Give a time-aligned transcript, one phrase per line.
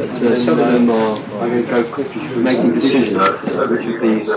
[0.00, 3.10] But uh, some of them are making decisions.
[3.10, 3.54] notes.
[3.54, 4.30] Which of these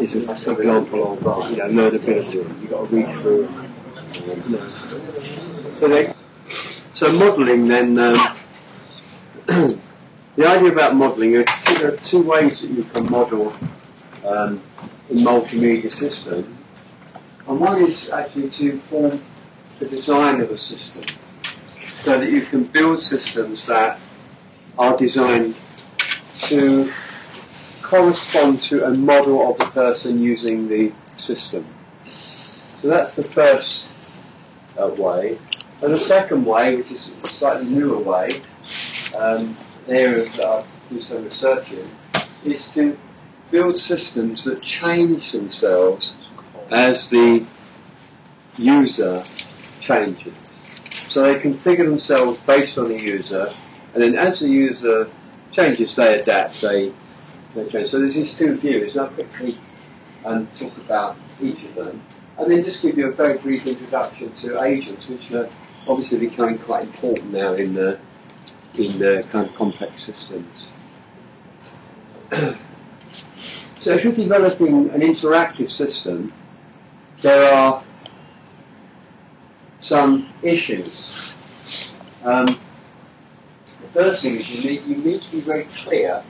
[0.00, 2.34] is an example of you know learnability?
[2.34, 3.48] You've got to read through.
[5.76, 6.12] So, they,
[6.94, 8.16] so modelling then, um,
[9.46, 13.52] the idea about modelling, there are two ways that you can model
[14.26, 14.60] um,
[15.10, 16.58] in multimedia system.
[17.46, 19.22] And one is actually to form
[19.78, 21.04] the design of a system
[22.02, 24.00] so that you can build systems that
[24.78, 25.54] are designed
[26.38, 26.92] to
[27.82, 31.64] correspond to a model of the person using the system.
[32.02, 34.22] So that's the first
[34.78, 35.38] uh, way.
[35.82, 38.28] And the second way, which is a slightly newer way,
[39.16, 39.56] um,
[39.86, 41.88] an area that I do some research in,
[42.44, 42.96] is to
[43.50, 46.14] build systems that change themselves
[46.70, 47.46] as the
[48.56, 49.22] user
[49.80, 50.34] changes.
[51.08, 53.52] So they configure themselves based on the user,
[53.94, 55.08] and then as the user
[55.52, 56.92] changes, they adapt, they,
[57.54, 57.90] they change.
[57.90, 59.56] So there's these two views, and I'll quickly
[60.24, 62.02] um, talk about each of them,
[62.38, 65.48] and then just give you a very brief introduction to agents, which are
[65.86, 67.98] obviously becoming quite important now in the
[68.76, 70.66] in the kind of complex systems.
[73.80, 76.32] so if you're developing an interactive system,
[77.20, 77.84] there are
[79.80, 81.34] some issues.
[82.24, 82.58] Um,
[83.94, 86.22] first thing is you need, you need to be very clear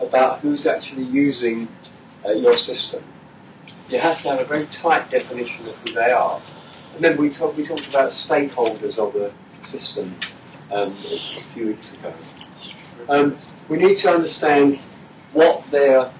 [0.00, 1.68] about who's actually using
[2.24, 3.02] uh, your system.
[3.88, 6.40] You have to have a very tight definition of who they are.
[6.94, 9.32] Remember, we, talk, we talked about stakeholders of the
[9.66, 10.14] system
[10.70, 11.18] um, a
[11.52, 12.14] few weeks ago.
[13.08, 13.36] Um,
[13.68, 14.78] we need to understand
[15.32, 16.10] what they're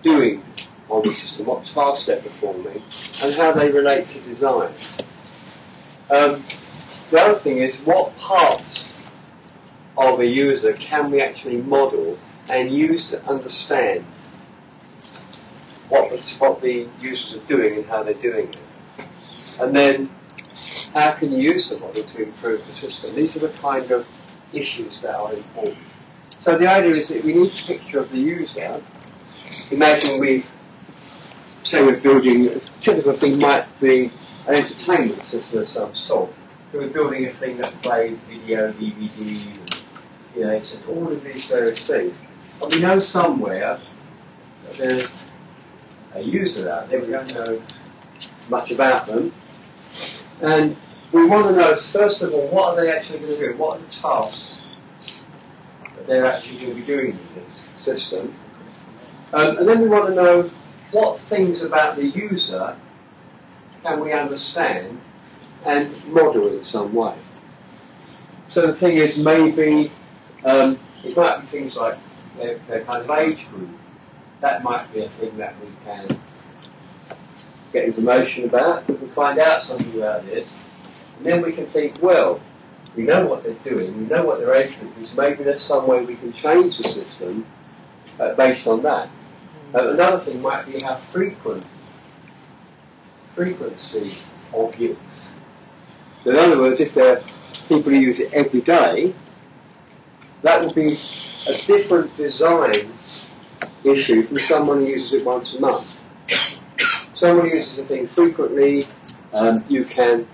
[0.00, 0.42] doing
[0.88, 2.82] on the system, what tasks they're performing,
[3.22, 4.72] and how they relate to design.
[6.10, 6.42] Um,
[7.10, 8.91] the other thing is what parts
[9.96, 14.04] of a user can we actually model and use to understand
[15.88, 18.62] what the, what the users are doing and how they're doing it.
[19.60, 20.10] And then
[20.94, 23.14] how can you use the model to improve the system?
[23.14, 24.06] These are the kind of
[24.52, 25.78] issues that are important.
[26.40, 28.82] So the idea is that we need a picture of the user.
[29.70, 30.42] Imagine we
[31.62, 34.10] say we're building a typical thing might be
[34.48, 36.32] an entertainment system of some sort.
[36.72, 39.71] So we're building a thing that plays video, DVD,
[40.40, 42.14] know, so all of these various things.
[42.58, 43.78] But we know somewhere
[44.66, 45.24] that there's
[46.14, 47.62] a user out there, we don't know
[48.48, 49.32] much about them.
[50.40, 50.76] And
[51.12, 53.56] we want to know, first of all, what are they actually going to do?
[53.56, 54.56] What are the tasks
[55.96, 58.34] that they're actually going to be doing in this system?
[59.32, 60.50] Um, and then we want to know
[60.90, 62.76] what things about the user
[63.82, 65.00] can we understand
[65.64, 67.14] and model in some way.
[68.48, 69.90] So the thing is, maybe
[70.44, 71.98] um, it might be things like
[72.36, 73.70] their, their kind of age group.
[74.40, 76.18] That might be a thing that we can
[77.72, 78.86] get information about.
[78.88, 80.48] We can find out something about this,
[81.16, 82.40] and then we can think, well,
[82.96, 85.14] we know what they're doing, we know what their age group is.
[85.14, 87.46] Maybe there's some way we can change the system
[88.18, 89.08] uh, based on that.
[89.74, 91.64] Uh, another thing might be how frequent
[93.34, 94.14] frequency
[94.52, 94.98] of use.
[96.24, 97.22] So in other words, if there are
[97.68, 99.14] people who use it every day,
[100.42, 100.98] that would be
[101.46, 102.92] a different design
[103.84, 105.96] issue from someone who uses it once a month.
[107.14, 108.86] Someone who uses a thing frequently,
[109.32, 110.26] um, you can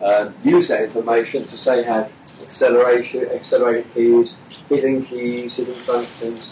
[0.00, 2.12] um, use that information to say have
[2.42, 4.36] acceleration, accelerated keys,
[4.68, 6.48] hidden keys, hidden functions.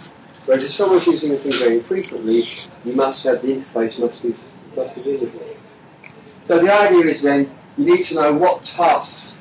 [0.46, 2.48] Whereas if someone's using a thing very frequently,
[2.84, 4.34] you must have the interface must be
[4.76, 5.42] must be visible.
[6.46, 9.34] So the idea is then you need to know what tasks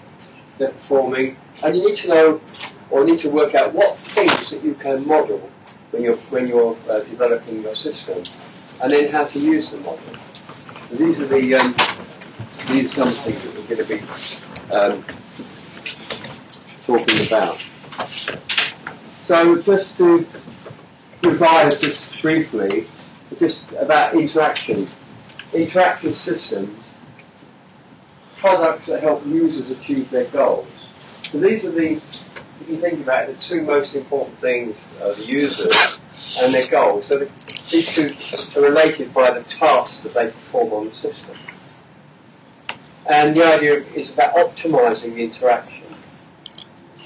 [0.57, 2.41] they're performing, and you need to know
[2.91, 5.49] or need to work out what things that you can model
[5.91, 8.23] when you're when you're uh, developing your system,
[8.81, 9.99] and then how to use the model.
[10.89, 11.75] So these are the um,
[12.67, 15.03] these are some things that we're going to be um,
[16.85, 17.59] talking about.
[19.23, 20.25] So just to
[21.21, 22.87] revise just briefly,
[23.37, 24.87] just about interaction,
[25.53, 26.75] interactive systems,
[28.37, 30.67] products that help users achieve their goals.
[31.23, 32.01] So these are the,
[32.69, 35.99] you think about it, the two most important things are the users
[36.37, 37.07] and their goals.
[37.07, 37.29] So the,
[37.71, 41.35] these two are related by the tasks that they perform on the system.
[43.05, 45.83] And the idea is about optimizing the interaction.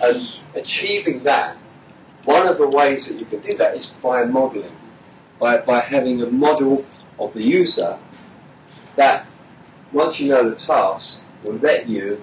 [0.01, 1.56] And achieving that,
[2.25, 4.75] one of the ways that you can do that is by modeling,
[5.39, 6.86] by, by having a model
[7.19, 7.98] of the user
[8.95, 9.27] that,
[9.92, 12.21] once you know the task, will let you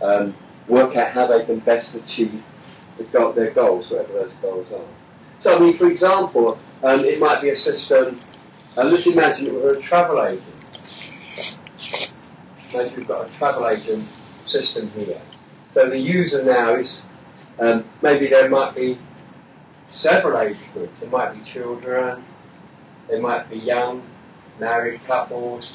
[0.00, 0.34] um,
[0.68, 2.42] work out how they can best achieve
[2.98, 4.80] the goal, their goals, whatever those goals are.
[5.40, 8.20] So, I mean, for example, um, it might be a system,
[8.76, 10.44] uh, let's imagine it were a travel agent.
[12.72, 14.08] Imagine we've got a travel agent
[14.46, 15.20] system here.
[15.74, 17.02] So the user now is,
[17.58, 18.98] um, maybe there might be
[19.88, 20.92] several age groups.
[21.00, 22.24] There might be children,
[23.08, 24.02] there might be young,
[24.58, 25.72] married couples,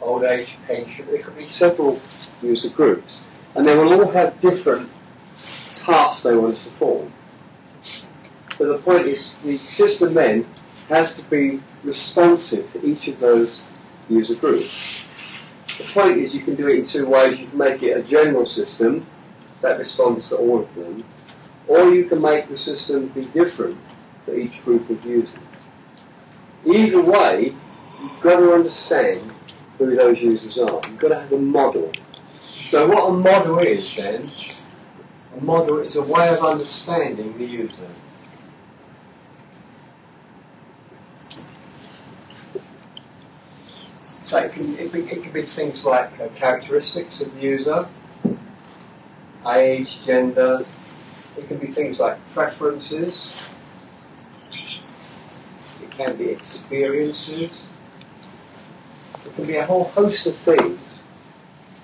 [0.00, 1.06] old age pension.
[1.06, 2.00] There could be several
[2.42, 3.24] user groups.
[3.54, 4.88] And they will all have different
[5.88, 7.12] tasks they want to perform.
[8.58, 10.46] But the point is, the system then
[10.88, 13.62] has to be responsive to each of those
[14.10, 14.72] user groups.
[15.78, 17.38] The point is you can do it in two ways.
[17.38, 19.06] You can make it a general system
[19.62, 21.04] that responds to all of them,
[21.66, 23.78] or you can make the system be different
[24.24, 25.38] for each group of users.
[26.66, 27.54] Either way,
[28.00, 29.30] you've got to understand
[29.78, 30.80] who those users are.
[30.88, 31.90] You've got to have a model.
[32.70, 34.28] So what a model is then,
[35.38, 37.88] a model is a way of understanding the user.
[44.22, 47.88] So it can, it, it can be things like uh, characteristics of the user,
[49.46, 50.66] age, gender.
[51.36, 53.32] It can be things like preferences.
[55.82, 57.66] It can be experiences.
[59.24, 60.80] It can be a whole host of things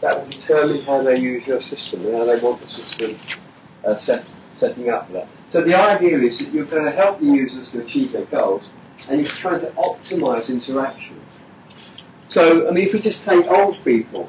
[0.00, 3.16] that will determine how they use your system and how they want the system
[3.84, 4.24] uh, set,
[4.58, 5.28] setting up for that.
[5.48, 8.68] So the idea is that you're going to help the users to achieve their goals
[9.08, 11.20] and you're trying to optimize interaction.
[12.28, 14.28] So, I mean, if we just take old people,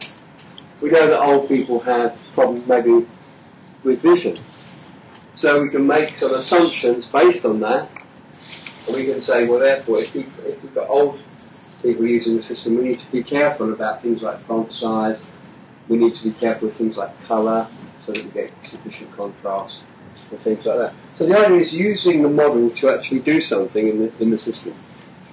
[0.81, 3.07] we know that old people have problems maybe
[3.83, 4.37] with vision.
[5.33, 7.89] So we can make some assumptions based on that,
[8.87, 11.19] and we can say, well, therefore, if, we, if we've got old
[11.81, 15.21] people using the system, we need to be careful about things like font size.
[15.87, 17.67] We need to be careful with things like colour,
[18.05, 19.79] so that we get sufficient contrast
[20.31, 20.95] and things like that.
[21.15, 24.37] So the idea is using the model to actually do something in the, in the
[24.37, 24.73] system.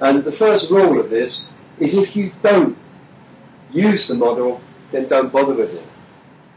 [0.00, 1.42] And the first rule of this
[1.78, 2.76] is if you don't
[3.72, 4.60] use the model,
[4.90, 5.86] then don't bother with it.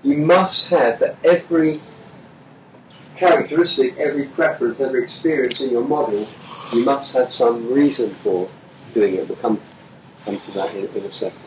[0.04, 1.82] You must have that every
[3.16, 6.28] characteristic, every preference, every experience in your model,
[6.74, 8.50] you must have some reason for
[8.94, 9.28] doing it.
[9.28, 9.60] We'll come,
[10.26, 11.40] come to that in, in a second.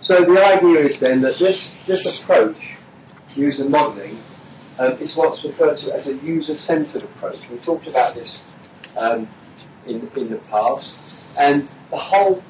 [0.00, 2.56] So the idea is then that this, this approach,
[3.34, 4.18] user modelling,
[4.78, 7.40] um, is what's referred to as a user-centered approach.
[7.50, 8.42] We talked about this
[8.96, 9.28] um,
[9.86, 12.42] in, in the past, and the whole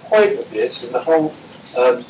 [0.00, 1.34] point of this and the whole
[1.76, 2.04] um,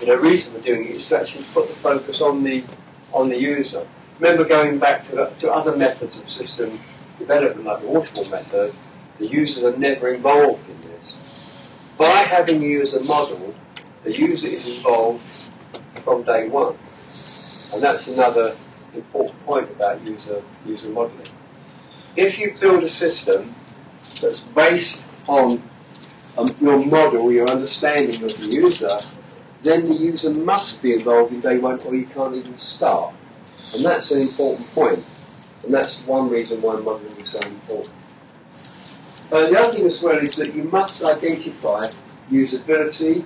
[0.00, 2.64] you know, reason for doing it is to actually put the focus on the
[3.12, 3.86] on the user.
[4.18, 6.78] Remember going back to, the, to other methods of system
[7.18, 8.74] development, like the waterfall method,
[9.18, 11.14] the users are never involved in this.
[11.98, 13.54] By having you as a model,
[14.04, 15.50] the user is involved
[16.04, 16.76] from day one.
[17.72, 18.56] And that's another
[18.94, 21.26] important point about user user modeling.
[22.16, 23.54] If you build a system
[24.20, 25.62] that's based on
[26.36, 28.98] um, your model, your understanding of the user,
[29.62, 33.14] then the user must be involved in day one or you can't even start.
[33.74, 35.14] And that's an important point.
[35.64, 37.94] And that's one reason why modelling is so important.
[39.30, 41.86] The other thing as well is that you must identify
[42.30, 43.24] usability,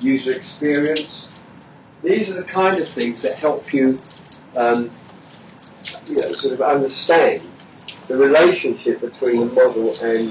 [0.00, 1.28] user experience.
[2.04, 3.98] These are the kind of things that help you,
[4.54, 4.90] um,
[6.06, 7.40] you know, sort of understand
[8.08, 10.28] the relationship between the model and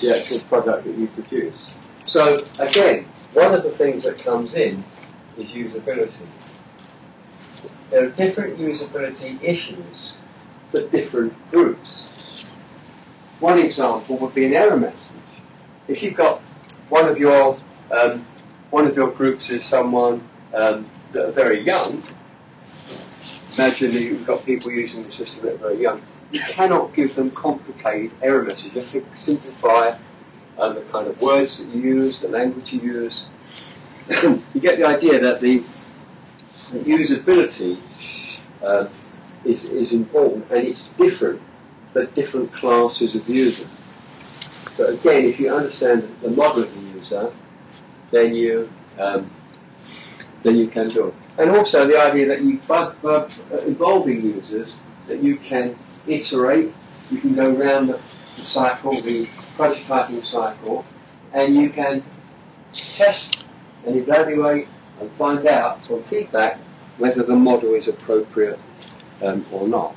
[0.00, 1.76] the actual product that you produce.
[2.04, 4.82] So again, one of the things that comes in
[5.38, 6.26] is usability.
[7.90, 10.14] There are different usability issues
[10.72, 12.52] for different groups.
[13.38, 15.16] One example would be an error message.
[15.86, 16.40] If you've got
[16.88, 17.56] one of your
[17.92, 18.26] um,
[18.70, 22.02] one of your groups is someone um, that are very young,
[23.54, 27.14] imagine that you've got people using the system that are very young, you cannot give
[27.14, 28.94] them complicated error messages.
[28.94, 29.96] You have to simplify
[30.58, 33.24] uh, the kind of words that you use, the language you use.
[34.54, 35.58] you get the idea that the,
[36.72, 37.78] the usability
[38.62, 38.88] uh,
[39.44, 41.40] is, is important and it's different
[41.92, 43.66] for different classes of users.
[44.72, 47.32] So again, if you understand the model of the user,
[48.10, 49.30] then you um,
[50.42, 51.14] then you can do it.
[51.38, 53.28] And also the idea that you, by, by
[53.66, 56.72] involving users, that you can iterate,
[57.10, 58.00] you can go around the,
[58.36, 60.84] the cycle, the prototyping cycle,
[61.32, 62.02] and you can
[62.72, 63.44] test
[63.86, 64.68] and evaluate
[65.00, 66.58] and find out from feedback
[66.98, 68.58] whether the model is appropriate
[69.22, 69.94] um, or not.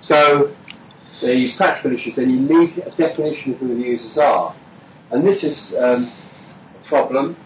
[0.00, 0.54] So
[1.20, 4.54] the practical issues, then you need a definition of who the users are.
[5.10, 6.04] And this is um,
[6.82, 7.36] a problem.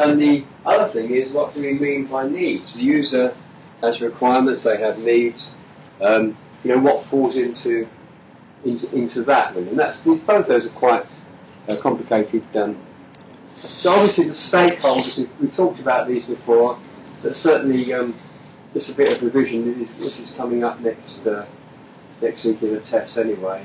[0.00, 2.72] And the other thing is, what do we mean by needs?
[2.74, 3.36] The user
[3.80, 5.54] has requirements, they have needs.
[6.00, 7.88] Um, you know, what falls into
[8.64, 9.68] into, into that, really.
[9.68, 11.04] And that's, these, both those are quite
[11.68, 12.44] uh, complicated.
[12.56, 12.78] Um,
[13.56, 16.78] so obviously the stakeholders, we've, we've, talked about these before,
[17.22, 18.14] but certainly um,
[18.72, 21.46] just a bit of revision, this, is coming up next uh,
[22.22, 23.64] next week in a test anyway.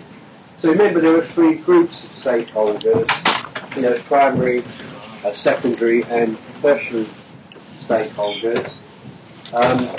[0.59, 4.63] So remember there are three groups of stakeholders, you know, primary,
[5.25, 7.07] uh, secondary and tertiary
[7.79, 8.71] stakeholders.
[9.53, 9.89] Um,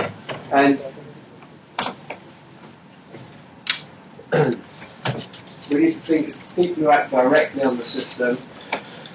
[0.52, 0.80] and
[5.70, 8.38] we need to think people who act directly on the system,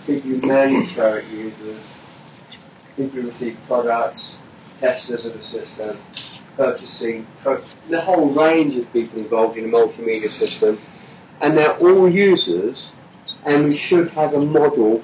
[0.05, 1.95] people who manage direct users,
[2.97, 4.35] people who receive products,
[4.81, 5.95] testers of the system,
[6.57, 7.25] purchasing,
[7.89, 10.75] the whole range of people involved in a multimedia system,
[11.39, 12.89] and they're all users,
[13.45, 15.01] and we should have a model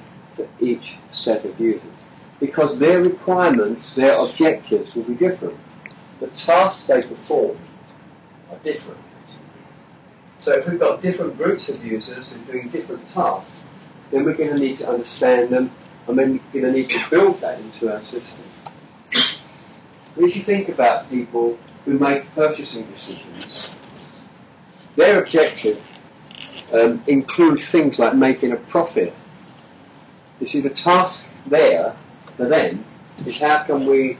[0.60, 1.90] each set of users.
[2.40, 5.58] Because their requirements, their objectives will be different.
[6.20, 7.58] The tasks they perform
[8.50, 9.00] are different.
[10.40, 13.62] So if we've got different groups of users and doing different tasks,
[14.10, 15.70] then we're going to need to understand them,
[16.06, 18.38] and then we're going to need to build that into our system.
[20.16, 23.70] If you think about people who make purchasing decisions,
[24.96, 25.80] their objective
[26.72, 29.14] um, includes things like making a profit.
[30.40, 31.94] You see, the task there
[32.36, 32.84] for them
[33.26, 34.16] is how can we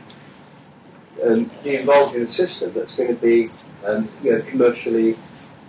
[1.25, 3.51] um, be involved in a system that's going to be
[3.85, 5.17] um, you know, commercially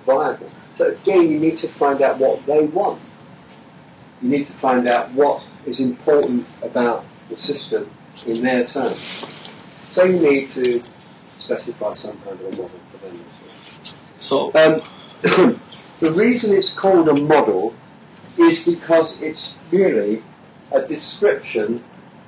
[0.05, 0.49] viable.
[0.77, 3.01] So again, you need to find out what they want.
[4.21, 7.89] You need to find out what is important about the system
[8.25, 9.25] in their terms.
[9.91, 10.83] So you need to
[11.37, 13.95] specify some kind of a model for them as well.
[14.17, 14.81] So, um,
[15.99, 17.73] the reason it's called a model
[18.37, 20.23] is because it's really
[20.71, 21.83] a description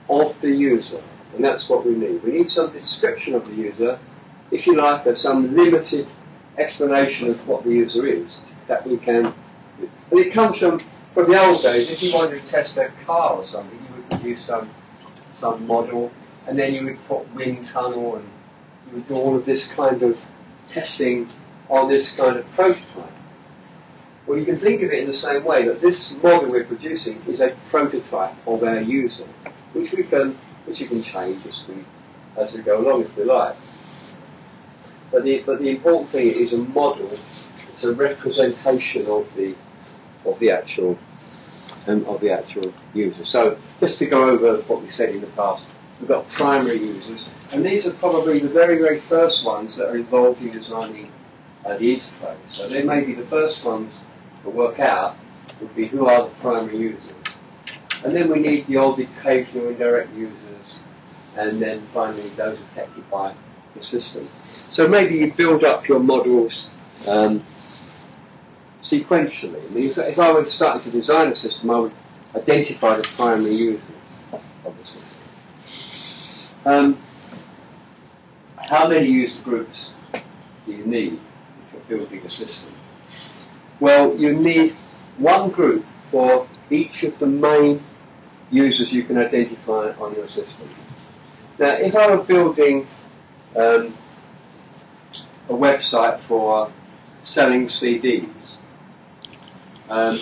[0.10, 1.01] of the user,
[1.36, 2.24] and that's what we need.
[2.24, 4.00] We need some description of the user,
[4.51, 6.07] if you like, or some limited
[6.57, 9.33] explanation of what the user is that we can.
[10.12, 10.79] And it comes from
[11.13, 11.91] from the old days.
[11.91, 14.69] If you wanted to test a car or something, you would produce some
[15.36, 16.12] some model,
[16.48, 18.25] and then you would put wind tunnel, and
[18.88, 20.19] you would do all of this kind of
[20.67, 21.27] testing
[21.69, 23.11] on this kind of prototype.
[24.28, 27.22] Well, you can think of it in the same way that this model we're producing
[27.28, 29.25] is a prototype of our user,
[29.74, 31.84] which we can, which you can change as we
[32.38, 33.56] as we go along if we like.
[35.12, 37.12] But the, but the important thing is a model,
[37.74, 39.56] it's a representation of the,
[40.25, 40.98] of the actual,
[41.88, 43.25] um, of the actual user.
[43.25, 45.66] So just to go over what we said in the past,
[46.00, 49.98] we've got primary users, and these are probably the very, very first ones that are
[49.98, 51.12] involved in designing
[51.66, 52.38] uh, the interface.
[52.51, 54.00] So they may be the first ones
[54.43, 55.17] to work out
[55.60, 57.13] would be who are the primary users.
[58.03, 60.79] And then we need the old occasional indirect users,
[61.38, 63.36] and then finally those affected by
[63.75, 64.24] the system.
[64.24, 66.65] So maybe you build up your models
[67.07, 67.43] um,
[68.81, 69.63] sequentially.
[69.69, 71.93] I mean, if, if, I were starting to design a system, I would
[72.36, 73.81] identify the primary users
[74.65, 76.57] of the system.
[76.65, 76.98] Um,
[78.57, 79.89] how many user groups
[80.65, 81.19] do you need
[81.67, 82.69] if you're building a system?
[83.82, 84.72] Well, you need
[85.18, 87.84] one group for each of the main
[88.50, 90.70] users you can identify on your system.
[91.60, 92.88] Now, if I were building
[93.56, 93.94] um,
[95.50, 96.72] a website for
[97.24, 98.30] selling CDs.
[99.90, 100.20] Um,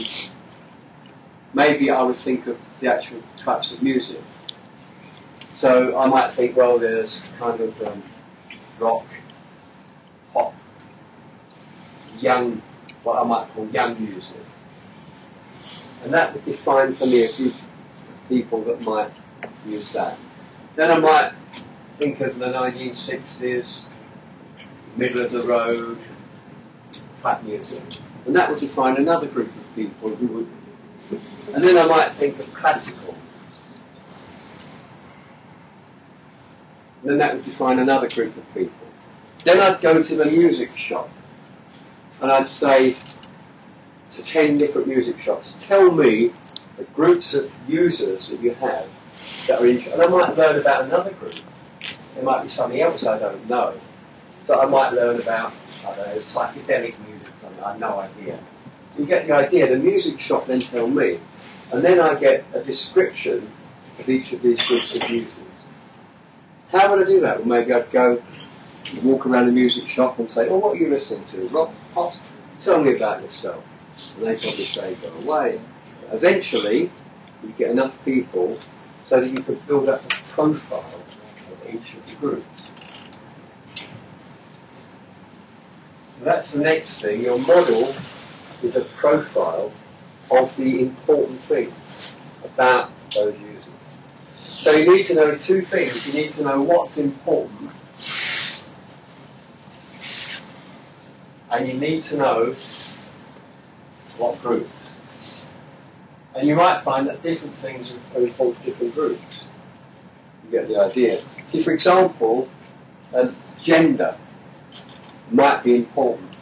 [1.54, 4.22] maybe I would think of the actual types of music.
[5.56, 8.04] So I might think, well, there's kind of um,
[8.80, 9.06] rock,
[10.34, 10.56] pop,
[12.20, 12.62] young,
[13.04, 14.46] what I might call young music.
[16.04, 17.68] And that would define for me a group of
[18.30, 19.12] people that might
[19.66, 20.18] use that.
[20.76, 21.34] Then I might
[21.98, 23.84] think of the 1960s,
[24.96, 26.00] middle of the road,
[27.22, 27.82] type music.
[28.26, 30.48] And that would define another group of people who would.
[31.54, 33.16] And then I might think of classical.
[37.02, 38.74] And then that would define another group of people.
[39.44, 41.10] Then I'd go to the music shop
[42.22, 42.96] and I'd say
[44.12, 46.32] to 10 different music shops, tell me
[46.78, 48.88] the groups of users that you have
[49.48, 49.94] that are interested.
[49.94, 51.36] And I might learn about another group.
[52.16, 53.80] There might be something else I don't know.
[54.46, 55.54] So I might learn about,
[55.86, 57.30] I don't know, psychedelic music,
[57.64, 58.40] I have no idea.
[58.98, 59.68] You get the idea.
[59.68, 61.20] The music shop then tell me,
[61.72, 63.50] and then I get a description
[64.00, 65.34] of each of these groups of users.
[66.72, 67.40] How would I do that?
[67.40, 68.22] Well, maybe I'd go
[69.04, 71.48] walk around the music shop and say, "Oh, what are you listening to?
[71.50, 72.14] Rock, pop?
[72.64, 73.64] Tell me about yourself."
[74.18, 75.62] And they probably say, "Go away."
[76.12, 76.92] Eventually,
[77.44, 78.58] you get enough people
[79.08, 81.02] so that you can build up a profile
[81.52, 82.72] of each of the groups.
[86.18, 87.22] So that's the next thing.
[87.22, 87.94] Your model
[88.62, 89.72] is a profile
[90.32, 91.74] of the important things
[92.44, 93.64] about those users.
[94.34, 96.08] So you need to know two things.
[96.08, 97.72] You need to know what's important,
[101.52, 102.56] and you need to know
[104.18, 104.70] what groups.
[106.36, 109.44] And you might find that different things are important to different groups.
[110.46, 111.20] You get the idea.
[111.52, 112.48] See, for example,
[113.62, 114.16] gender
[115.32, 116.36] might be important.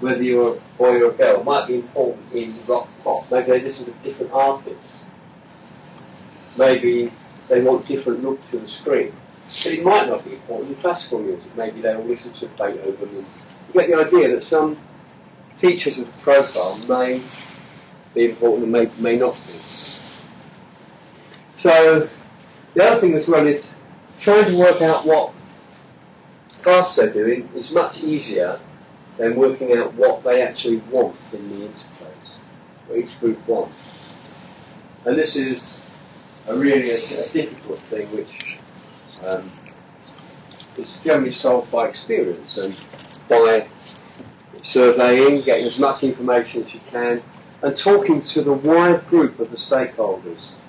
[0.00, 3.30] Whether you're a boy or a girl might be important in rock pop.
[3.30, 5.02] Maybe they listen to different artists.
[6.58, 7.10] Maybe
[7.48, 9.12] they want different look to the screen.
[9.48, 11.56] But it might not be important in classical music.
[11.56, 13.08] Maybe they will listen to Beethoven.
[13.08, 13.26] And
[13.72, 14.78] get the idea that some
[15.58, 17.22] features of the profile may
[18.14, 19.58] be important and may, may not be.
[21.56, 22.08] So
[22.74, 23.72] the other thing as well is
[24.20, 25.32] trying to work out what
[26.62, 28.60] tasks they're doing is much easier
[29.16, 32.36] than working out what they actually want in the interface,
[32.86, 34.68] what each group wants.
[35.04, 35.82] And this is
[36.46, 38.58] a really a, a difficult thing which
[39.24, 39.50] um,
[40.76, 42.76] is generally solved by experience and
[43.28, 43.68] by
[44.62, 47.22] surveying, getting as much information as you can,
[47.62, 50.60] and talking to the wide group of the stakeholders.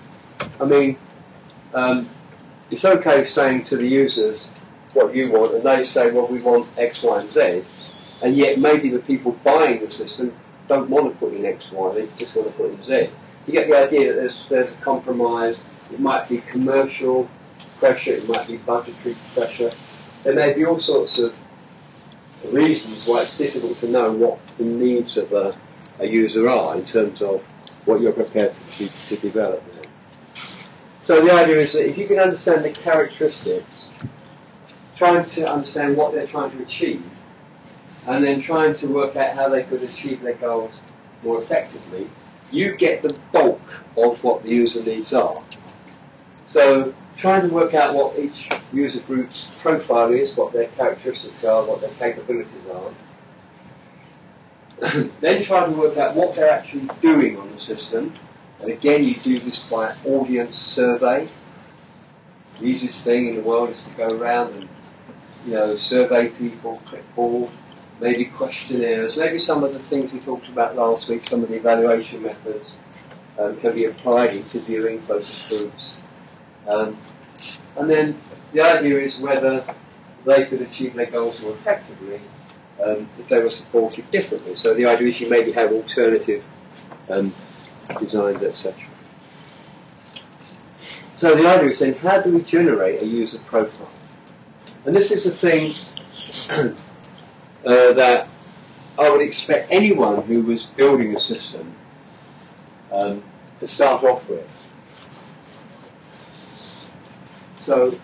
[0.59, 0.97] I mean,
[1.73, 2.09] um,
[2.71, 4.49] it's okay saying to the users
[4.93, 7.63] what you want, and they say, well, we want X, Y, and Z,
[8.23, 10.33] and yet maybe the people buying the system
[10.67, 13.09] don't want to put in X, Y, they just want to put in Z.
[13.47, 15.63] You get the idea that there's, there's a compromise.
[15.91, 17.27] It might be commercial
[17.79, 19.71] pressure, it might be budgetary pressure.
[20.23, 21.33] There may be all sorts of
[22.47, 25.55] reasons why it's difficult to know what the needs of a,
[25.99, 27.43] a user are in terms of
[27.85, 29.63] what you're prepared to, to develop.
[31.01, 33.85] So the idea is that if you can understand the characteristics,
[34.95, 37.03] trying to understand what they're trying to achieve,
[38.07, 40.73] and then trying to work out how they could achieve their goals
[41.23, 42.09] more effectively,
[42.51, 43.61] you get the bulk
[43.97, 45.41] of what the user needs are.
[46.47, 51.67] So trying to work out what each user group's profile is, what their characteristics are,
[51.67, 52.91] what their capabilities are.
[55.19, 58.13] then try to work out what they're actually doing on the system.
[58.61, 61.27] And again, you do this by audience survey.
[62.59, 64.69] The easiest thing in the world is to go around and,
[65.45, 67.49] you know, survey people, clipboard,
[67.99, 71.55] maybe questionnaires, maybe some of the things we talked about last week, some of the
[71.55, 72.73] evaluation methods
[73.37, 75.91] um, can be applied interviewing focus groups.
[76.67, 76.97] Um,
[77.79, 79.63] and then the idea is whether
[80.25, 82.21] they could achieve their goals more effectively
[82.83, 84.55] um, if they were supported differently.
[84.55, 86.43] So the idea is you maybe have alternative
[87.09, 87.31] um,
[87.99, 88.75] designs, etc.
[91.15, 93.89] So the idea is then how do we generate a user profile?
[94.85, 95.71] And this is a thing
[97.65, 98.27] uh, that
[98.97, 101.73] I would expect anyone who was building a system
[102.91, 103.23] um,
[103.59, 104.47] to start off with.
[107.59, 107.99] So,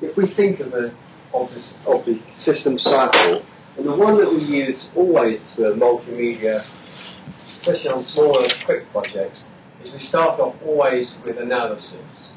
[0.00, 0.92] if we think of the,
[1.34, 3.42] of, this, of the system cycle,
[3.76, 6.64] and the one that we use always for multimedia,
[7.44, 9.40] especially on smaller, quick projects,
[9.84, 12.28] is we start off always with analysis.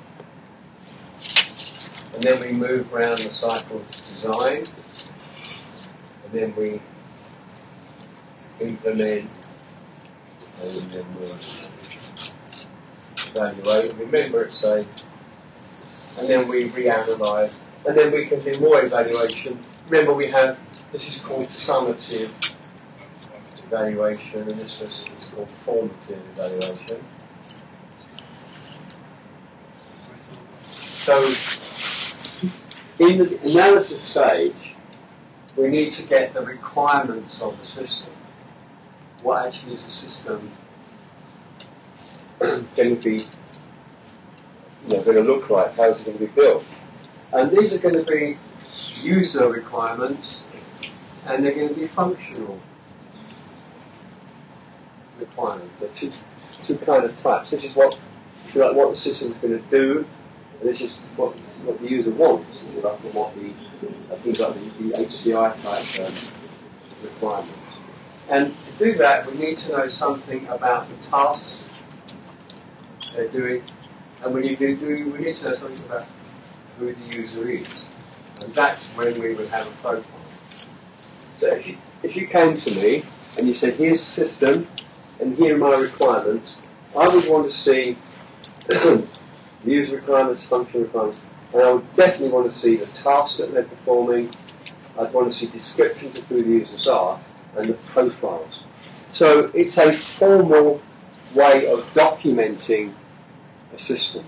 [2.14, 4.66] And then we move around the cycle to design,
[6.24, 6.82] and then we
[8.60, 9.30] implement,
[10.62, 11.38] and then we'll
[13.28, 13.96] evaluate.
[13.98, 14.86] Remember, it's a
[16.20, 17.54] and then we reanalyze,
[17.86, 19.58] and then we can do more evaluation.
[19.90, 20.58] Remember, we have
[20.92, 22.32] this is called summative
[23.66, 27.04] evaluation, and this is, is called formative evaluation.
[31.04, 31.34] So,
[33.00, 34.76] in the analysis stage,
[35.58, 38.10] we need to get the requirements of the system.
[39.22, 40.52] What actually is the system
[42.40, 43.28] going to be
[44.88, 45.76] you know, going to look like?
[45.76, 46.64] How's it going to be built?
[47.32, 48.38] And these are going to be
[49.02, 50.40] user requirements,
[51.28, 52.60] and they're going to be functional
[55.20, 55.80] requirements.
[55.80, 56.12] They're two,
[56.66, 57.52] two kind of types.
[57.52, 57.98] This is what,
[58.56, 60.06] like, what the system is going to do,
[60.60, 63.52] and this is what, what the user wants, like, and what the
[64.18, 66.14] things like the, the HCI type um,
[67.02, 67.54] requirements.
[68.30, 71.64] And to do that, we need to know something about the tasks
[73.14, 73.62] they're doing
[74.24, 76.06] and we need, to, we need to know something about
[76.80, 77.68] who the user is.
[78.40, 80.04] And that's when we would have a profile.
[81.40, 83.04] So if you, if you came to me
[83.38, 84.68] and you said, here's the system,
[85.20, 86.56] and here are my requirements,
[86.98, 87.98] I would want to see
[89.66, 91.22] user requirements, function requirements,
[91.54, 94.34] and I would definitely want to see the tasks that they're performing,
[94.98, 97.20] I'd want to see descriptions of who the users are
[97.58, 98.64] and the profiles.
[99.12, 100.82] So it's a formal
[101.36, 102.94] way of documenting
[103.74, 104.24] a system.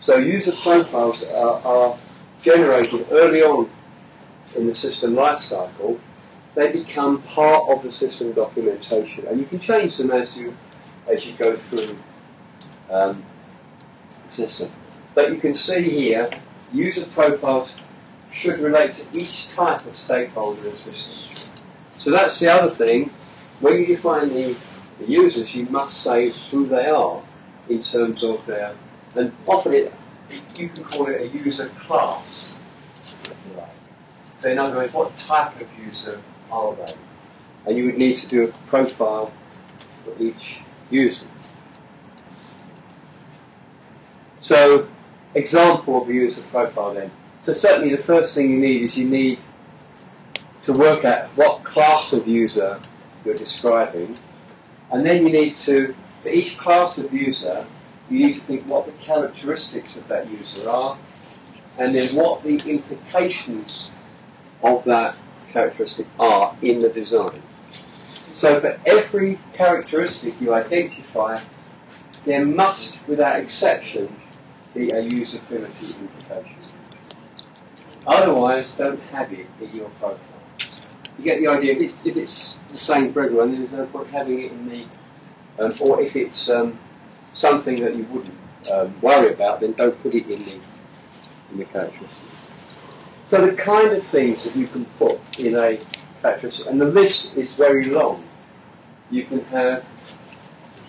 [0.00, 1.98] So user profiles are, are
[2.42, 3.70] generated early on
[4.56, 5.98] in the system lifecycle.
[6.54, 10.56] They become part of the system documentation, and you can change them as you
[11.08, 11.96] as you go through
[12.90, 13.22] um,
[14.26, 14.70] the system.
[15.14, 16.30] But you can see here,
[16.72, 17.70] user profiles
[18.32, 21.54] should relate to each type of stakeholder in the system.
[21.98, 23.12] So that's the other thing.
[23.60, 24.56] When you define the,
[24.98, 27.22] the users, you must say who they are
[27.68, 28.74] in terms of their,
[29.16, 29.92] and often it,
[30.56, 32.52] you can call it a user class.
[34.38, 36.20] So in other words, what type of user
[36.50, 36.94] are they?
[37.66, 39.32] And you would need to do a profile
[40.04, 40.58] for each
[40.90, 41.26] user.
[44.40, 44.88] So,
[45.34, 47.10] example of a user profile then.
[47.42, 49.38] So certainly the first thing you need is you need
[50.62, 52.80] to work out what class of user
[53.24, 54.18] you're describing,
[54.90, 57.66] and then you need to, for each class of user,
[58.08, 60.98] you need to think what the characteristics of that user are,
[61.78, 63.88] and then what the implications
[64.62, 65.16] of that
[65.52, 67.40] characteristic are in the design.
[68.32, 71.40] So for every characteristic you identify,
[72.24, 74.14] there must, without exception,
[74.74, 76.56] be a usability implication.
[78.06, 80.18] Otherwise, don't have it in your profile.
[81.18, 84.08] You get the idea, if it's, if it's the same for everyone, there's no point
[84.08, 84.84] having it in the,
[85.60, 86.78] um, or if it's um,
[87.34, 88.36] something that you wouldn't
[88.72, 90.52] um, worry about, then don't put it in the,
[91.52, 92.16] in the characteristic.
[93.26, 95.78] So the kind of things that you can put in a
[96.22, 98.24] characteristic, and the list is very long.
[99.10, 99.84] You can have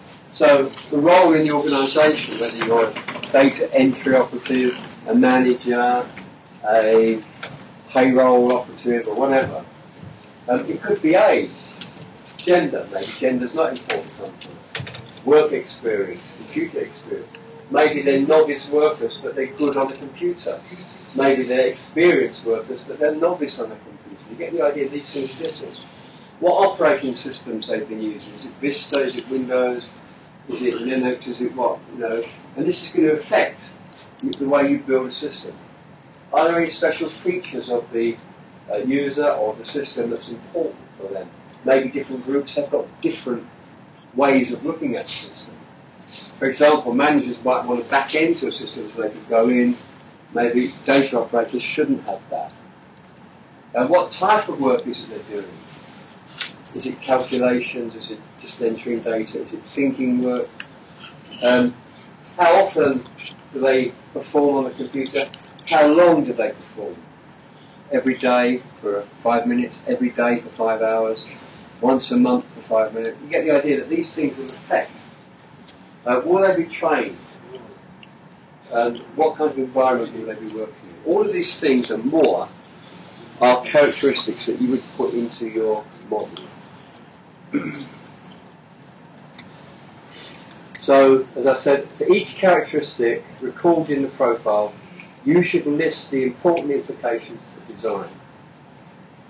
[0.32, 6.06] So the role in the organisation, whether you're a data entry operative, a manager,
[6.70, 7.20] a
[7.90, 9.66] payroll operative, or whatever,
[10.50, 11.52] um, it could be age,
[12.38, 12.88] gender.
[12.92, 15.26] Maybe gender's not important sometimes.
[15.26, 17.32] Work experience, computer experience.
[17.70, 20.60] Maybe they're novice workers, but they're good on the computer.
[21.16, 24.24] Maybe they're experienced workers, but they're novice on the computer.
[24.32, 25.68] You get the idea these things differ.
[26.40, 28.34] What operating systems they've been using?
[28.34, 29.02] Is it Vista?
[29.02, 29.88] Is it Windows?
[30.48, 31.28] Is it Linux?
[31.28, 31.80] Is it what?
[31.94, 32.24] You know,
[32.56, 33.60] and this is going to affect
[34.24, 35.54] the way you build a system.
[36.34, 38.18] Are there any special features of the
[38.72, 41.30] uh, user or the system that's important for them?
[41.66, 43.46] Maybe different groups have got different
[44.16, 45.56] ways of looking at the system.
[46.38, 49.78] For example, managers might want to back into a system so they can go in.
[50.34, 52.54] Maybe data operators shouldn't have that.
[53.74, 55.54] And what type of work is it they're doing?
[56.76, 57.96] Is it calculations?
[57.96, 59.44] Is it just entering data?
[59.44, 60.50] Is it thinking work?
[61.44, 61.74] Um,
[62.38, 63.06] how often
[63.54, 65.30] do they perform on the computer?
[65.68, 66.96] How long do they perform?
[67.92, 71.26] Every day for five minutes, every day for five hours,
[71.82, 73.18] once a month for five minutes.
[73.24, 74.92] You get the idea that these things will affect.
[76.06, 77.18] Uh, will they be trained?
[78.72, 80.96] And what kind of environment will they be working in?
[81.06, 82.48] All of these things and more
[83.42, 86.30] are characteristics that you would put into your model.
[90.80, 94.74] so, as I said, for each characteristic recorded in the profile,
[95.26, 97.42] you should list the important implications
[97.82, 98.10] design.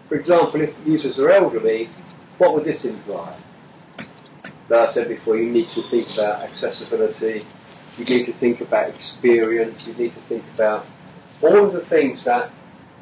[0.08, 1.90] For example, if users are elderly,
[2.38, 3.36] what would this imply?
[4.70, 7.46] As I said before, you need to think about accessibility,
[7.98, 10.86] you need to think about experience, you need to think about
[11.42, 12.52] all of the things that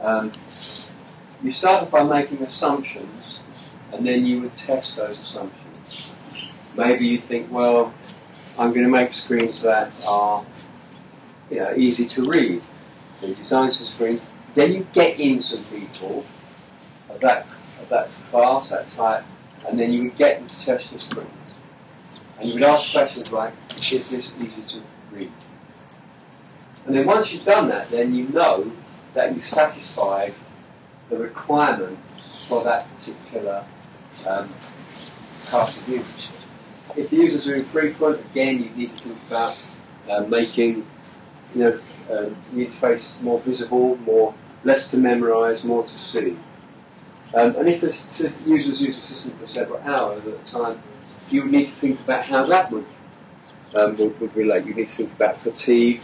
[0.02, 0.32] um,
[1.44, 3.40] you start by making assumptions
[3.92, 6.12] and then you would test those assumptions.
[6.76, 7.94] Maybe you think, well,
[8.58, 10.46] I'm going to make screens that are
[11.50, 12.62] you know, easy to read.
[13.20, 14.22] So you design some screens.
[14.58, 16.26] Then you get in some people
[17.12, 17.46] of that,
[17.80, 19.24] of that class, that type,
[19.68, 21.30] and then you would get them to test the screens.
[22.40, 25.32] And you would ask questions like, is this easy to read?
[26.88, 28.72] And then once you've done that, then you know
[29.14, 30.34] that you've satisfied
[31.12, 32.00] the requirement
[32.48, 33.64] for that particular
[34.26, 34.50] um,
[35.50, 36.30] cost of usage.
[36.96, 39.72] If the users are infrequent, again, you need to think about
[40.10, 40.84] uh, making
[41.54, 46.38] you know, uh, the interface more visible, more less to memorize, more to see.
[47.34, 50.82] Um, and if the users use the system for several hours at a time,
[51.30, 52.86] you would need to think about how that would,
[53.76, 54.66] um, would, would relate.
[54.66, 56.02] You need to think about fatigue.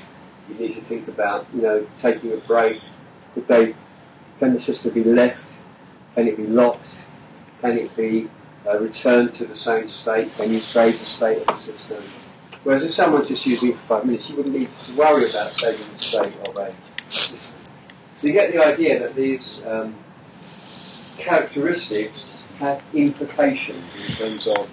[0.49, 2.81] You need to think about, you know, taking a break.
[3.33, 3.73] Could they,
[4.39, 5.39] can the system be left?
[6.15, 6.97] Can it be locked?
[7.61, 8.29] Can it be
[8.67, 10.33] uh, returned to the same state?
[10.35, 12.03] Can you save the state of the system?
[12.63, 15.51] Whereas if someone's just using it for five minutes, you wouldn't need to worry about
[15.51, 16.75] saving the state of a
[18.23, 19.95] you get the idea that these um,
[21.17, 24.69] characteristics have implications in terms of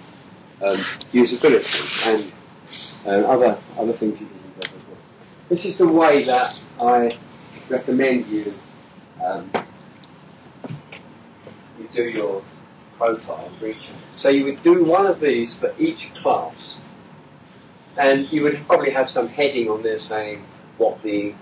[0.61, 0.77] um,
[1.11, 4.97] usability and, and other other things you can as well.
[5.49, 7.17] This is the way that I
[7.67, 8.53] recommend you
[9.21, 9.51] um,
[11.79, 12.41] you do your
[12.97, 13.95] profile reaching.
[14.11, 16.77] So you would do one of these for each class,
[17.97, 20.45] and you would probably have some heading on there saying
[20.77, 21.33] what the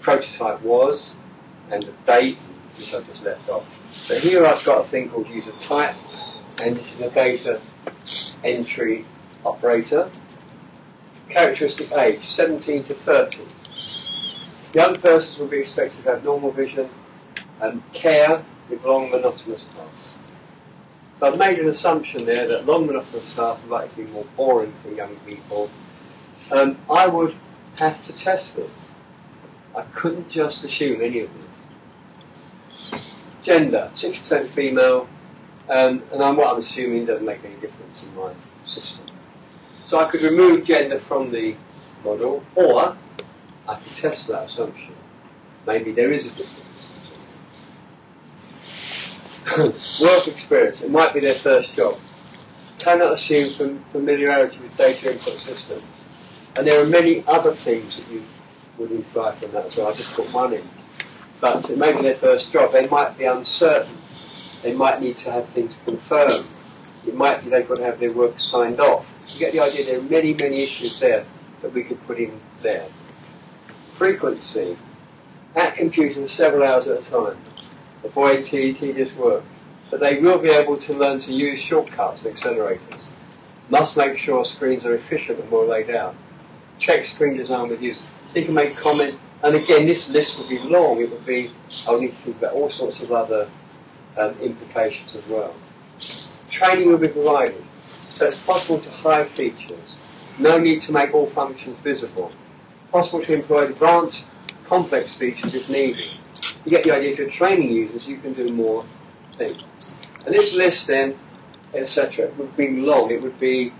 [0.00, 1.10] prototype was
[1.70, 2.38] and the date,
[2.78, 3.66] which I've just left off.
[4.08, 5.94] But here I've got a thing called user type,
[6.58, 7.60] and this is a data
[8.44, 9.04] entry
[9.44, 10.10] operator.
[11.28, 13.44] Characteristic age, 17 to 30.
[14.74, 16.88] Young persons will be expected to have normal vision
[17.60, 20.14] and care with long monotonous tasks.
[21.18, 24.24] So I've made an assumption there that long monotonous tasks are likely to be more
[24.36, 25.70] boring for young people.
[26.52, 27.34] Um, I would
[27.78, 28.70] have to test this.
[29.74, 31.47] I couldn't just assume any of this.
[33.42, 35.08] Gender, 60% female,
[35.68, 38.32] um, and I'm, what I'm assuming doesn't make any difference in my
[38.64, 39.04] system.
[39.86, 41.56] So I could remove gender from the
[42.04, 42.96] model, or
[43.66, 44.94] I could test that assumption.
[45.66, 46.68] Maybe there is a difference.
[50.00, 51.98] Work experience, it might be their first job.
[52.78, 55.84] Cannot assume from familiarity with data input systems.
[56.56, 58.22] And there are many other things that you
[58.78, 59.88] would imply from that well.
[59.88, 60.68] I just put one in.
[61.40, 62.72] But it may be their first job.
[62.72, 63.96] They might be uncertain.
[64.62, 66.46] They might need to have things confirmed.
[67.06, 69.06] It might be they've got to have their work signed off.
[69.28, 71.24] You get the idea there are many, many issues there
[71.62, 72.88] that we could put in there.
[73.94, 74.76] Frequency.
[75.54, 77.36] At computers several hours at a time
[78.04, 79.42] avoid tedious work,
[79.90, 83.02] but they will be able to learn to use shortcuts and accelerators.
[83.70, 86.14] Must make sure screens are efficient and well laid out.
[86.78, 88.02] Check screen design with users.
[88.32, 91.00] So you can make comments, and again, this list would be long.
[91.00, 91.50] It would be,
[91.88, 93.48] I need to think about all sorts of other
[94.16, 95.54] um, implications as well.
[96.50, 97.64] Training will be provided,
[98.08, 99.98] so it's possible to hide features.
[100.38, 102.32] No need to make all functions visible.
[102.90, 104.26] Possible to employ advanced,
[104.66, 106.10] complex features if needed
[106.64, 108.84] you get the idea if you're training users, you can do more
[109.38, 109.94] things.
[110.26, 111.18] And this list then,
[111.74, 113.10] etc., would be long.
[113.10, 113.72] It would be,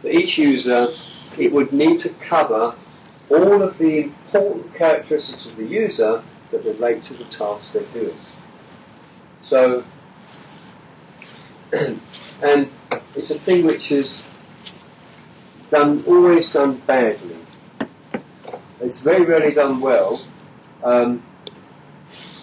[0.00, 0.88] for each user,
[1.38, 2.74] it would need to cover
[3.30, 8.14] all of the important characteristics of the user that relate to the task they're doing.
[9.46, 9.84] So,
[11.72, 12.68] and
[13.14, 14.24] it's a thing which is
[15.70, 17.36] done, always done badly.
[18.80, 20.20] It's very rarely done well.
[20.82, 21.22] Um,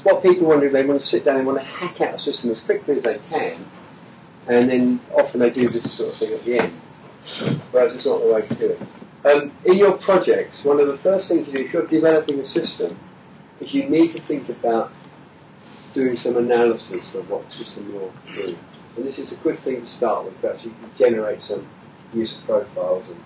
[0.04, 2.16] what people want to do, they want to sit down and want to hack out
[2.16, 3.66] a system as quickly as they can,
[4.48, 6.74] and then often they do this sort of thing at the end.
[7.72, 8.82] Whereas it's not the way to do it.
[9.24, 12.46] Um, in your projects, one of the first things you do if you're developing a
[12.46, 12.98] system
[13.60, 14.92] is you need to think about
[15.94, 18.58] doing some analysis of what system you're doing.
[18.96, 21.66] And this is a good thing to start with, perhaps you can generate some
[22.14, 23.20] user profiles and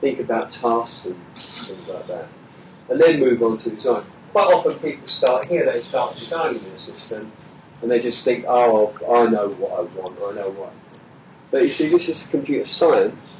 [0.00, 2.28] think about tasks and things like that.
[2.88, 6.78] And then move on to design quite often people start here, they start designing their
[6.78, 7.32] system,
[7.82, 10.72] and they just think, oh, I know what I want, or I know what.
[11.50, 13.39] But you see, this is computer science,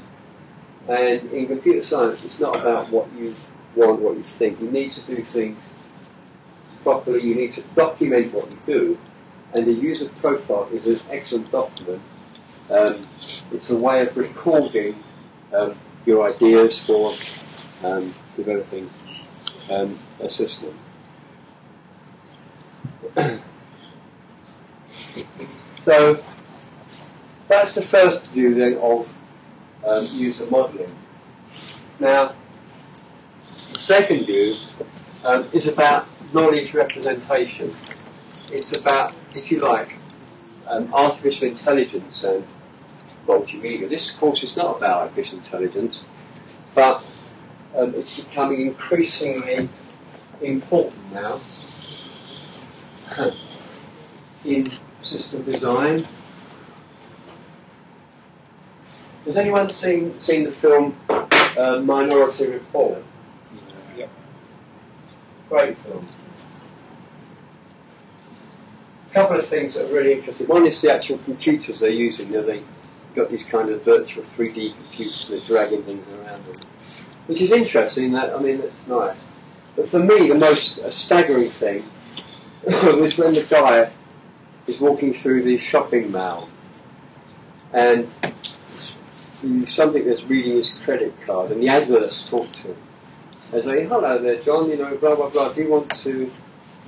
[0.89, 3.35] and in computer science, it's not about what you
[3.75, 4.61] want, what you think.
[4.61, 5.63] You need to do things
[6.83, 8.99] properly, you need to document what you do,
[9.53, 12.03] and the user profile is an excellent document.
[12.71, 13.07] Um,
[13.53, 15.03] it's a way of recording
[15.53, 17.15] um, your ideas for
[17.83, 18.89] um, developing
[19.71, 20.75] um, a system.
[25.85, 26.23] so
[27.49, 29.09] that's the first view then of
[29.87, 30.95] um, user modelling.
[31.99, 32.35] Now,
[33.41, 34.55] the second view
[35.25, 37.75] um, is about knowledge representation.
[38.51, 39.97] It's about, if you like,
[40.67, 42.45] um, artificial intelligence and
[43.27, 43.89] multimedia.
[43.89, 46.05] This, course, is not about artificial intelligence,
[46.75, 47.05] but
[47.77, 49.69] um, it's becoming increasingly
[50.41, 51.41] important now
[54.45, 54.67] in
[55.03, 56.07] system design.
[59.25, 63.03] Has anyone seen seen the film uh, Minority Report?
[63.97, 64.07] Yeah.
[65.49, 66.07] Great film.
[69.11, 70.47] A couple of things that are really interesting.
[70.47, 72.29] One is the actual computers they're using.
[72.29, 72.63] You know, they
[73.15, 75.29] got these kind of virtual 3D computers.
[75.29, 76.57] They're dragging things around them
[77.31, 78.13] which is interesting.
[78.13, 79.25] That I mean, it's nice.
[79.77, 81.85] But for me, the most staggering thing
[82.65, 83.93] was when the guy
[84.67, 86.49] is walking through the shopping mall,
[87.73, 88.09] and
[89.67, 92.77] something that's reading his credit card, and the adverts talk to him.
[93.51, 96.31] They say, hello there, John, you know, blah, blah, blah, do you want to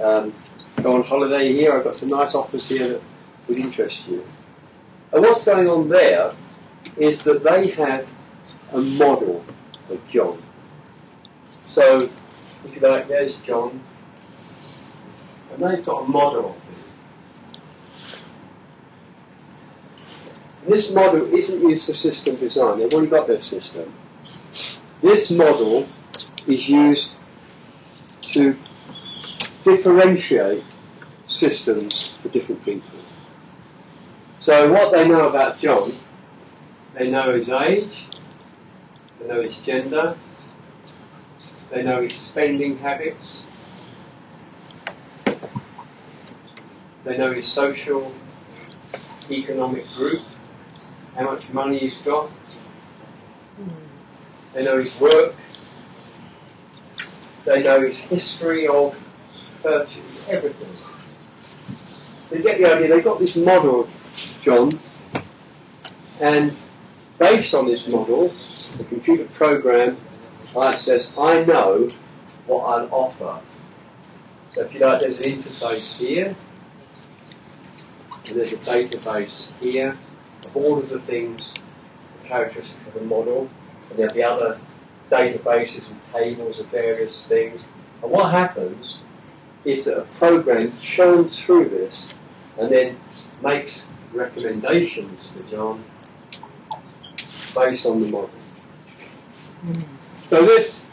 [0.00, 0.34] um,
[0.82, 1.72] go on holiday here?
[1.76, 3.02] I've got some nice offers here that
[3.48, 4.24] would interest you.
[5.12, 6.34] And what's going on there
[6.96, 8.06] is that they have
[8.72, 9.44] a model
[9.90, 10.40] of John.
[11.66, 12.08] So,
[12.64, 13.80] if you like, there's John,
[15.52, 16.62] and they've got a model of him.
[20.50, 23.92] And this model isn't used for system design, they've already got their system.
[25.00, 25.88] This model
[26.46, 27.12] is used
[28.22, 28.56] to
[29.64, 30.64] differentiate
[31.26, 32.98] systems for different people.
[34.38, 35.88] So what they know about John,
[36.94, 38.06] they know his age,
[39.20, 40.16] they know his gender,
[41.70, 43.46] they know his spending habits,
[47.04, 48.14] they know his social,
[49.30, 50.22] economic group,
[51.14, 52.30] how much money he's got,
[54.54, 55.34] they know his work,
[57.44, 58.96] they know his history of
[59.62, 60.72] purchase, everything.
[62.30, 63.90] They get the idea, they've got this model of
[64.42, 64.78] John,
[66.20, 66.56] and
[67.18, 68.28] based on this model,
[68.78, 69.96] the computer program
[70.78, 71.88] says, I know
[72.46, 73.40] what I'll offer.
[74.54, 76.36] So if you like, there's an interface here,
[78.26, 79.98] and there's a database here
[80.44, 81.54] of all of the things,
[82.16, 83.48] the characteristics of the model,
[83.90, 84.58] and there'll be other
[85.10, 87.62] databases and tables of various things.
[88.02, 88.96] And what happens
[89.64, 92.12] is that a program churns through this
[92.58, 92.96] and then
[93.42, 95.84] makes recommendations to John
[97.54, 98.30] based on the model.
[100.28, 100.84] So this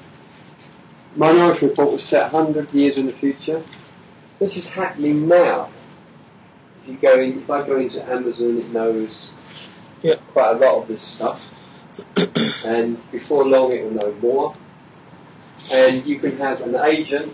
[1.16, 3.64] minority report was set 100 years in the future.
[4.40, 5.70] This is happening now.
[6.84, 9.32] If you go in, if I go into Amazon, it knows
[10.02, 10.16] Yeah.
[10.34, 11.86] quite a lot of this stuff,
[12.66, 14.56] and before long it will know more.
[15.72, 17.34] And you can have an agent.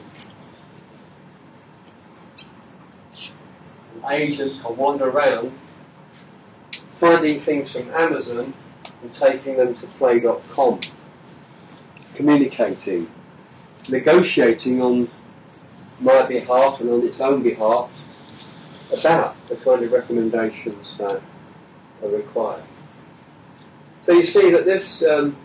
[3.95, 5.51] An agent can wander around,
[6.97, 8.53] finding things from Amazon
[9.01, 10.79] and taking them to play.com
[12.15, 13.07] communicating,
[13.89, 15.09] negotiating on
[15.99, 17.89] my behalf and on its own behalf
[18.91, 21.21] about the kind of recommendations that
[22.03, 22.63] are required.
[24.05, 25.35] So you see that this um,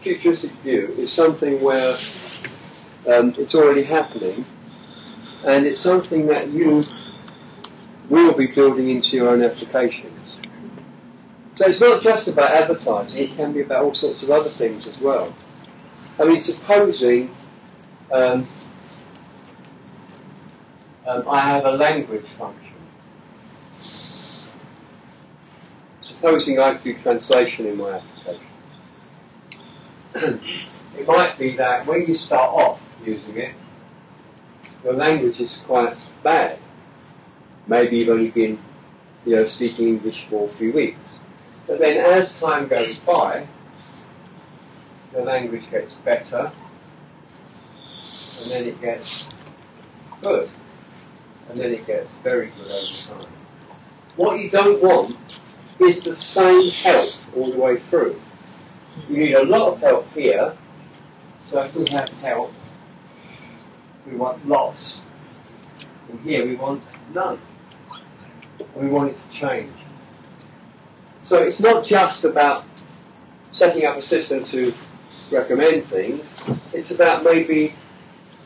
[0.00, 1.96] futuristic view is something where
[3.08, 4.44] um, it's already happening
[5.44, 6.84] and it's something that you
[8.08, 10.36] will be building into your own applications.
[11.56, 14.86] So it's not just about advertising, it can be about all sorts of other things
[14.86, 15.34] as well.
[16.18, 17.34] I mean, supposing
[18.12, 18.46] um,
[21.06, 22.63] um, I have a language function.
[26.14, 28.46] Supposing I do translation in my application.
[30.98, 33.54] it might be that when you start off using it,
[34.84, 36.58] your language is quite bad.
[37.66, 38.58] Maybe you've only been,
[39.24, 40.98] you know, speaking English for a few weeks.
[41.66, 43.48] But then as time goes by,
[45.12, 46.52] the language gets better,
[48.00, 49.24] and then it gets
[50.20, 50.50] good,
[51.48, 53.32] and then it gets very good over time.
[54.16, 55.16] What you don't want
[55.80, 58.20] is the same help all the way through.
[59.08, 60.56] You need a lot of help here,
[61.46, 62.52] so if we have help,
[64.06, 65.00] we want lots.
[66.08, 66.82] And here we want
[67.12, 67.40] none.
[68.76, 69.72] We want it to change.
[71.22, 72.64] So it's not just about
[73.52, 74.74] setting up a system to
[75.30, 76.22] recommend things,
[76.72, 77.74] it's about maybe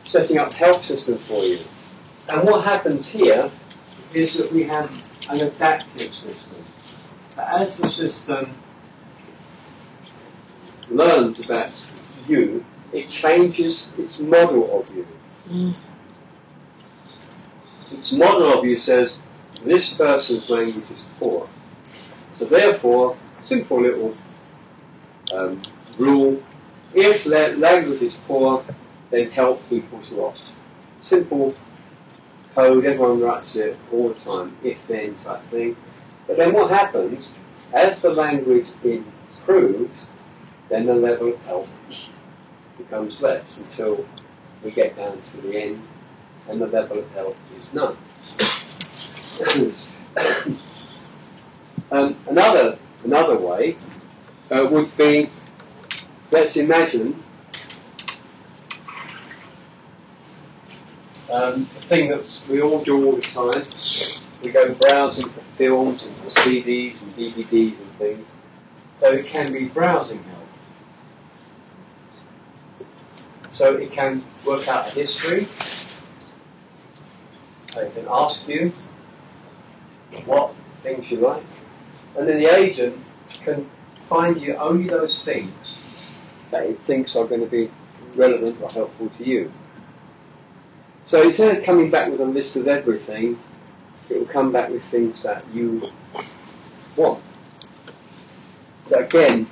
[0.03, 1.59] setting up a help systems for you.
[2.29, 3.51] And what happens here
[4.13, 4.91] is that we have
[5.29, 6.58] an adaptive system.
[7.39, 8.53] As the system
[10.89, 11.71] learns about
[12.27, 15.07] you, it changes its model of you.
[15.47, 15.75] Mm.
[17.91, 19.17] Its model of you says,
[19.63, 21.47] this person's language is poor.
[22.35, 24.15] So therefore, simple little
[25.33, 25.61] um,
[25.97, 26.41] rule,
[26.93, 28.63] if la- language is poor,
[29.09, 30.39] then help people's loss.
[31.01, 31.55] Simple
[32.55, 35.75] code, everyone writes it all the time, if then type thing.
[36.29, 37.31] But then what happens,
[37.73, 39.97] as the language improves,
[40.69, 41.67] then the level of help
[42.77, 44.05] becomes less until
[44.63, 45.81] we get down to the end
[46.47, 47.97] and the level of help is none.
[51.91, 53.75] um, another another way
[54.51, 55.31] uh, would be,
[56.29, 57.23] let's imagine
[61.31, 64.28] um, a thing that we all do all the time.
[64.41, 68.27] We go browsing for films and for CDs and DVDs and things,
[68.97, 70.47] So it can be browsing help.
[73.51, 75.47] So it can work out a history.
[77.73, 78.71] So it can ask you
[80.25, 81.43] what things you like.
[82.17, 82.97] And then the agent
[83.43, 83.69] can
[84.07, 85.75] find you only those things
[86.51, 87.69] that it thinks are going to be
[88.15, 89.51] relevant or helpful to you.
[91.05, 93.39] So instead of coming back with a list of everything,
[94.09, 95.81] it will come back with things that you
[96.95, 97.21] want.
[98.89, 99.47] So again,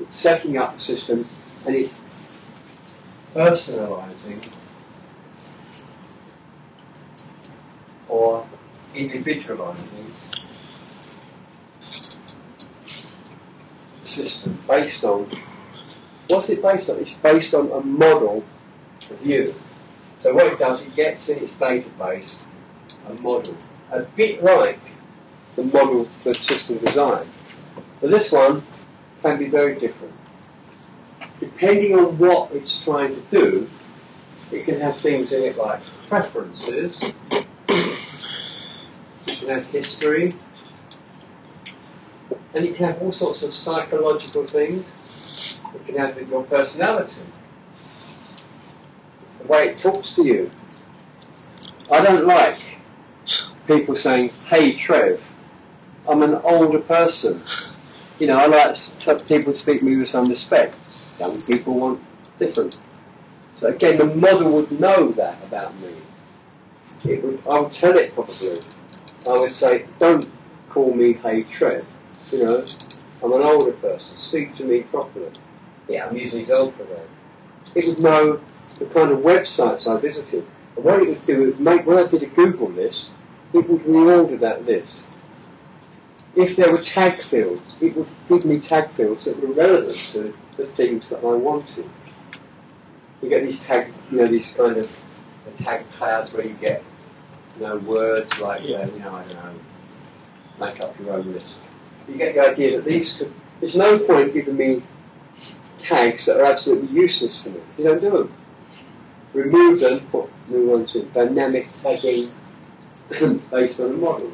[0.00, 1.26] it's setting up the system
[1.66, 1.94] and it's
[3.34, 4.40] personalizing
[8.08, 8.46] or
[8.94, 9.84] individualizing
[14.00, 15.28] the system based on
[16.28, 16.98] what's it based on?
[16.98, 18.44] It's based on a model
[19.10, 19.54] of you.
[20.20, 22.43] So what it does, it gets in its database
[23.08, 23.56] a model,
[23.90, 24.78] a bit like
[25.56, 27.28] the model the system designed.
[28.00, 28.64] But this one
[29.22, 30.12] can be very different.
[31.40, 33.70] Depending on what it's trying to do,
[34.52, 36.98] it can have things in it like preferences,
[37.30, 37.46] it
[39.26, 40.32] can have history,
[42.54, 45.60] and it can have all sorts of psychological things.
[45.74, 47.22] It can have your personality,
[49.40, 50.50] the way it talks to you.
[51.90, 52.58] I don't like
[53.66, 55.22] people saying, hey Trev,
[56.08, 57.42] I'm an older person
[58.18, 58.76] you know, I like
[59.26, 60.74] people to speak to me with some respect.
[61.18, 62.00] Young people want
[62.38, 62.78] different.
[63.56, 65.94] So again, the model would know that about me.
[67.04, 68.60] It would, I would tell it probably.
[69.26, 70.28] I would say, don't
[70.70, 71.84] call me Hey Trev.
[72.30, 72.66] You know,
[73.22, 74.16] I'm an older person.
[74.16, 75.30] Speak to me properly.
[75.88, 77.04] Yeah, I'm using example there.
[77.74, 78.40] It would know
[78.78, 80.46] the kind of websites I visited.
[80.76, 83.10] And what it would do is make, when I did a Google list,
[83.54, 85.06] it would reorder that list
[86.36, 90.34] if there were tag fields, it would give me tag fields that were relevant to
[90.56, 91.88] the things that I wanted.
[93.22, 95.04] You get these tag, you know, these kind of
[95.58, 96.82] tag clouds where you get,
[97.56, 98.78] you know, words like, yeah.
[98.78, 99.54] Uh, you know, I don't know,
[100.66, 101.60] make up your own list.
[102.08, 104.82] You get the idea that these could, there's no point giving me
[105.78, 107.60] tags that are absolutely useless to me.
[107.78, 108.34] You don't do them.
[109.32, 111.10] Remove them, put new ones in.
[111.12, 112.28] Dynamic tagging
[113.50, 114.32] based on a model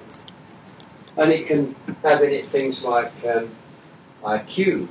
[1.17, 3.51] and it can have in it things like um,
[4.23, 4.89] IQ,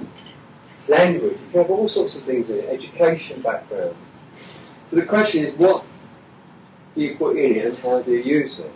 [0.87, 3.95] language, you can have all sorts of things in it, education background.
[4.89, 5.83] So the question is, what
[6.95, 8.71] do you put in it and how do you use it?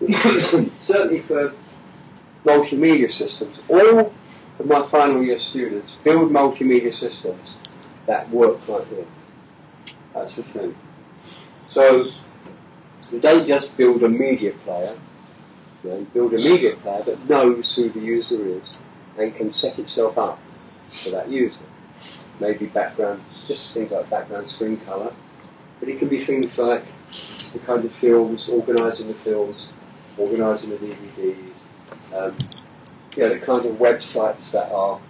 [0.80, 1.52] Certainly for
[2.44, 7.40] multimedia systems, all of my final year students build multimedia systems
[8.06, 9.06] that work like this.
[10.14, 10.74] That's the thing.
[11.70, 12.10] So
[13.16, 14.96] they just build a media player,
[15.82, 18.78] you know, build a media player that knows who the user is
[19.18, 20.38] and can set itself up
[21.02, 21.64] for that user.
[22.40, 25.12] Maybe background, just things like background screen colour,
[25.80, 26.84] but it can be things like
[27.52, 29.68] the kind of films, organising the films,
[30.18, 31.54] organising the DVDs,
[32.14, 32.36] um,
[33.16, 35.00] you know, the kind of websites that are,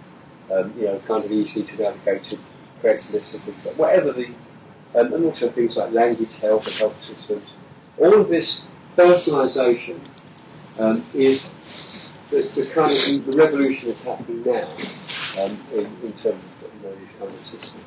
[0.51, 2.37] um, you know, kind of easy to navigate to,
[2.81, 4.27] Craigslist and things like whatever the,
[4.95, 7.49] um, and also things like language help and health systems.
[7.99, 8.63] All of this
[8.97, 9.99] personalisation
[10.79, 11.49] um, is
[12.29, 14.69] the, the, kind of the revolution that's happening now
[15.43, 17.83] um, in, in, terms of you know, these kind of systems.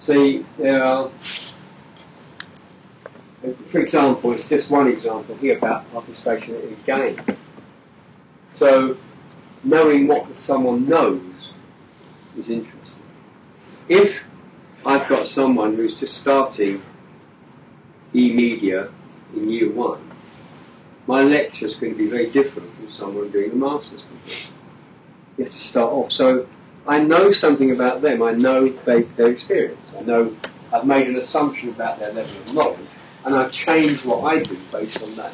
[0.00, 1.10] See, there are,
[3.70, 7.20] for example, it's just one example here about participation in a game.
[8.52, 8.96] So,
[9.64, 11.22] knowing what someone knows
[12.38, 13.02] is interesting.
[13.88, 14.22] If
[14.86, 16.82] I've got someone who's just starting
[18.14, 18.88] e-media
[19.34, 20.10] in year one,
[21.06, 24.50] my lecture is going to be very different from someone doing a master's degree.
[25.36, 26.12] You have to start off.
[26.12, 26.46] So
[26.86, 28.22] I know something about them.
[28.22, 29.80] I know they, their experience.
[29.98, 30.34] I know
[30.72, 32.88] I've made an assumption about their level of knowledge,
[33.24, 35.32] and I've changed what I do based on that.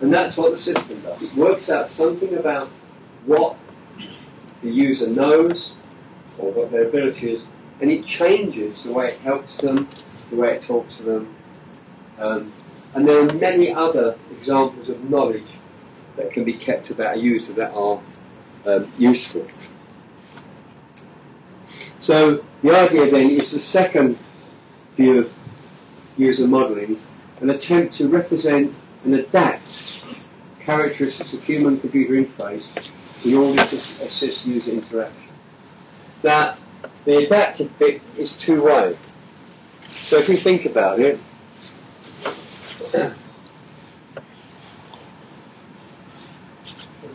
[0.00, 1.22] And that's what the system does.
[1.22, 2.68] It works out something about
[3.24, 3.56] what
[4.62, 5.72] the user knows
[6.38, 7.46] or what their ability is,
[7.80, 9.88] and it changes the way it helps them,
[10.30, 11.34] the way it talks to them,
[12.18, 12.52] um,
[12.94, 15.46] and there are many other examples of knowledge
[16.16, 18.00] that can be kept about a user that are
[18.66, 19.46] um, useful.
[22.00, 24.18] So the idea then is the second
[24.96, 25.32] view of
[26.16, 27.00] user modelling,
[27.40, 30.02] an attempt to represent and adapt
[30.60, 32.90] characteristics of human-computer interface
[33.24, 35.30] in order to assist user interaction.
[36.22, 36.58] That
[37.04, 38.96] the adaptive bit is two-way.
[39.90, 41.20] So if you think about it,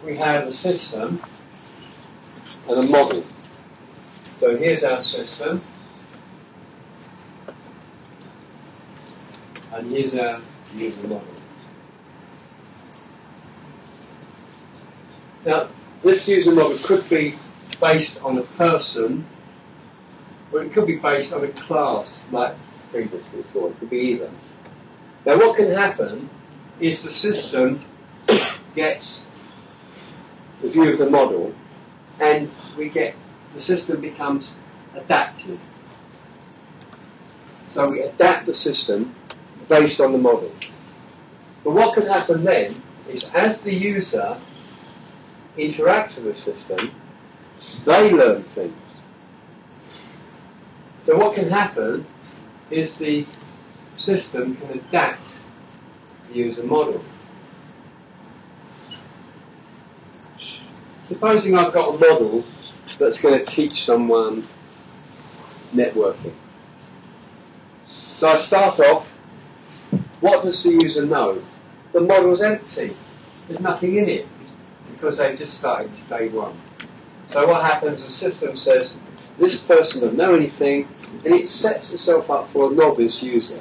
[0.04, 1.22] we have a system
[2.68, 3.24] and a model.
[4.40, 5.62] So here's our system.
[9.72, 10.42] And here's our
[10.76, 11.24] user model.
[15.46, 15.70] Now,
[16.04, 17.36] this user model could be
[17.80, 19.26] based on a person,
[20.52, 22.56] or it could be based on a class, like
[22.92, 23.72] previously thought.
[23.72, 24.30] It could be either.
[25.26, 26.30] Now, what can happen
[26.80, 27.84] is the system
[28.76, 29.22] gets
[30.61, 31.53] the view of the model,
[32.19, 33.15] and we get
[33.53, 34.55] the system becomes
[34.95, 35.59] adaptive.
[37.67, 39.15] So we adapt the system
[39.69, 40.51] based on the model.
[41.63, 44.38] But what can happen then is as the user
[45.57, 46.91] interacts with the system,
[47.86, 48.74] they learn things.
[51.03, 52.05] So what can happen
[52.69, 53.26] is the
[54.02, 55.22] system can adapt
[56.28, 57.04] the user model.
[61.08, 62.43] Supposing I've got a model
[62.97, 64.47] that's going to teach someone
[65.74, 66.34] networking.
[67.88, 69.08] So I start off,
[70.20, 71.41] what does the user know?
[71.91, 72.95] The model's empty.
[73.47, 74.28] There's nothing in it
[74.91, 76.60] because they've just started, it's day one.
[77.32, 78.93] So what happens, the system says,
[79.38, 80.88] this person doesn't know anything,
[81.26, 83.60] and it sets itself up for a novice user.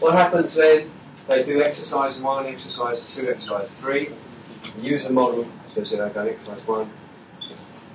[0.00, 0.90] What happens then?
[1.28, 4.10] They do exercise one, exercise two, exercise three.
[4.76, 6.90] The user model says that I've done exercise one,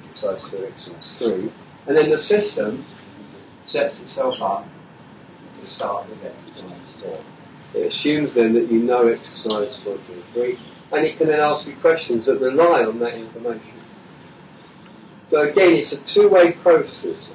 [0.09, 1.51] exercise two, exercise three.
[1.87, 2.85] And then the system
[3.65, 4.67] sets itself up
[5.59, 7.19] to start with exercise four.
[7.75, 10.59] It assumes then that you know exercise one, two, three,
[10.91, 13.73] and it can then ask you questions that rely on that information.
[15.27, 17.31] So again, it's a two-way process.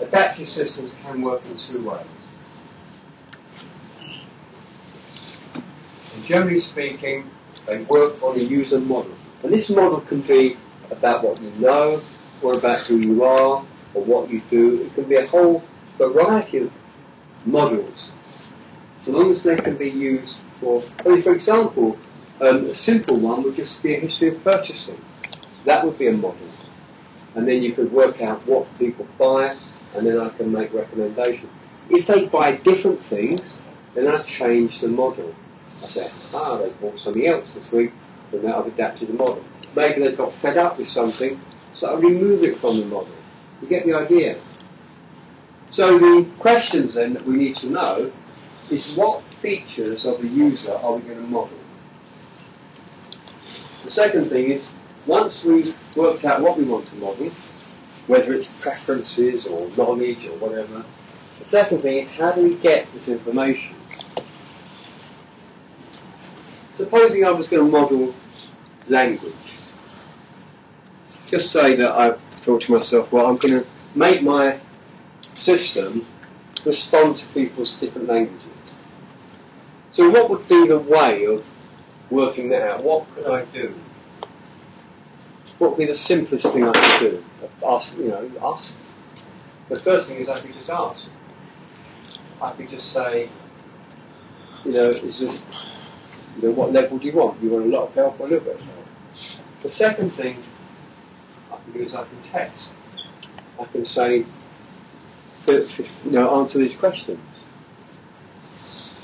[0.00, 2.06] Adaptive systems can work in two ways.
[6.26, 7.30] Generally speaking,
[7.66, 9.14] they work on a user model.
[9.42, 10.56] And this model can be
[10.90, 12.02] about what you know,
[12.42, 13.64] or about who you are,
[13.94, 14.82] or what you do.
[14.82, 15.62] It can be a whole
[15.98, 16.72] variety of
[17.44, 18.10] models,
[19.04, 21.98] so long as they can be used for, I mean, for example,
[22.40, 25.00] um, a simple one would just be a history of purchasing.
[25.64, 26.38] That would be a model.
[27.34, 29.56] And then you could work out what people buy,
[29.96, 31.52] and then I can make recommendations.
[31.90, 33.40] If they buy different things,
[33.94, 35.34] then I change the model.
[35.82, 37.92] I say, ah, they bought something else this week,
[38.32, 39.44] and now I've adapted the model.
[39.74, 41.40] Maybe they've got fed up with something,
[41.76, 43.14] so I remove it from the model.
[43.60, 44.38] You get the idea?
[45.72, 48.12] So the questions then that we need to know
[48.70, 51.58] is what features of the user are we going to model?
[53.84, 54.68] The second thing is,
[55.06, 57.30] once we've worked out what we want to model,
[58.06, 60.84] whether it's preferences or knowledge or whatever,
[61.38, 63.74] the second thing is how do we get this information?
[66.82, 68.12] Supposing I was going to model
[68.88, 69.32] language.
[71.28, 74.58] Just say that I've thought to myself, well, I'm going to make my
[75.34, 76.04] system
[76.64, 78.42] respond to people's different languages.
[79.92, 81.44] So what would be the way of
[82.10, 82.82] working that out?
[82.82, 83.72] What could I do?
[85.58, 87.24] What would be the simplest thing I could do?
[87.64, 88.72] Ask, you know, ask.
[89.68, 91.06] The first thing is I could just ask.
[92.40, 93.28] I could just say,
[94.64, 95.42] you know, is this,
[96.36, 97.40] you know, what level do you want?
[97.40, 98.86] Do you want a lot of help or a little bit of help?
[99.62, 100.42] The second thing
[101.52, 102.70] I can do is I can test.
[103.60, 104.24] I can say,
[105.46, 107.20] you know, answer these questions.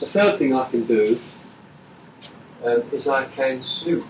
[0.00, 1.20] The third thing I can do
[2.64, 4.06] um, is I can snoop.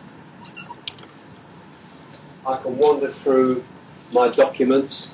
[2.47, 3.65] I can wander through
[4.13, 5.11] my documents.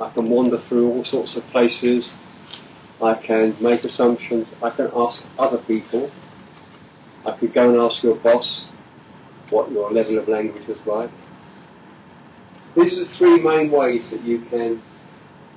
[0.00, 2.14] I can wander through all sorts of places.
[3.02, 4.52] I can make assumptions.
[4.62, 6.10] I can ask other people.
[7.26, 8.66] I could go and ask your boss
[9.50, 11.10] what your level of language was like.
[12.76, 14.82] These are the three main ways that you can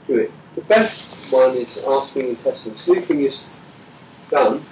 [0.08, 0.32] do it.
[0.56, 2.76] The best one is asking and testing.
[2.76, 3.50] Snooping is
[4.30, 4.64] done.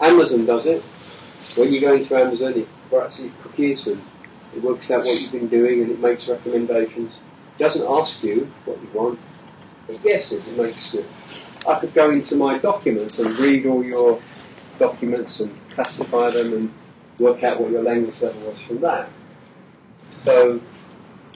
[0.00, 0.82] Amazon does it.
[1.56, 4.02] When you go into Amazon, it your cookies and
[4.54, 7.12] it works out what you've been doing and it makes recommendations.
[7.12, 9.18] It doesn't ask you what you want.
[9.88, 10.46] It guesses.
[10.46, 11.06] It makes it.
[11.66, 14.20] I could go into my documents and read all your
[14.78, 16.74] documents and classify them and
[17.20, 19.08] work out what your language level was from that.
[20.24, 20.60] So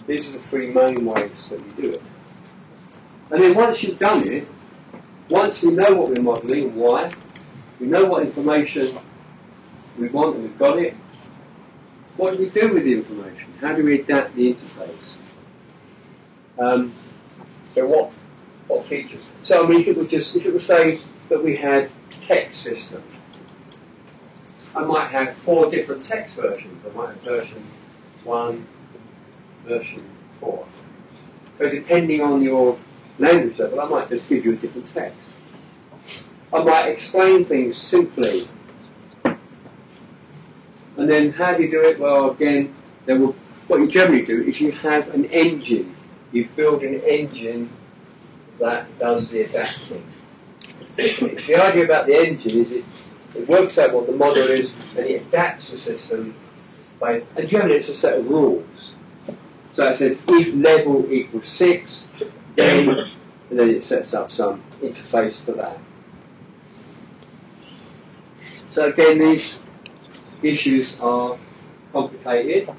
[0.06, 2.02] these are the three main ways that you do it.
[3.30, 4.48] And then once you've done it,
[5.28, 7.12] once we know what we're modelling and why,
[7.78, 8.98] we know what information
[9.96, 10.96] we want and we've got it,
[12.16, 13.54] what do we do with the information?
[13.60, 15.04] How do we adapt the interface?
[16.58, 16.92] Um,
[17.74, 18.12] so what
[18.66, 19.26] what features?
[19.42, 21.90] So I mean, if it would just if it would say that we had
[22.26, 23.02] text system,
[24.74, 26.84] I might have four different text versions.
[26.86, 27.66] I might have version
[28.24, 28.66] 1,
[29.66, 30.04] version
[30.40, 30.66] 4.
[31.58, 32.78] So depending on your
[33.18, 35.18] language level, I might just give you a different text.
[36.52, 38.48] I might explain things simply.
[39.24, 41.98] And then how do you do it?
[41.98, 42.74] Well, again,
[43.06, 43.34] there will,
[43.66, 45.96] what you generally do is you have an engine.
[46.32, 47.70] You build an engine
[48.58, 50.04] that does the adapting.
[50.96, 52.84] the idea about the engine is it,
[53.34, 56.34] it works out what the model is and it adapts the system
[57.00, 58.92] by, and generally it's a set of rules.
[59.74, 62.04] So it says if level equals 6,
[62.56, 62.88] then,
[63.50, 65.78] and then it sets up some interface for that.
[68.70, 69.58] So again, these
[70.42, 71.38] issues are
[71.92, 72.70] complicated,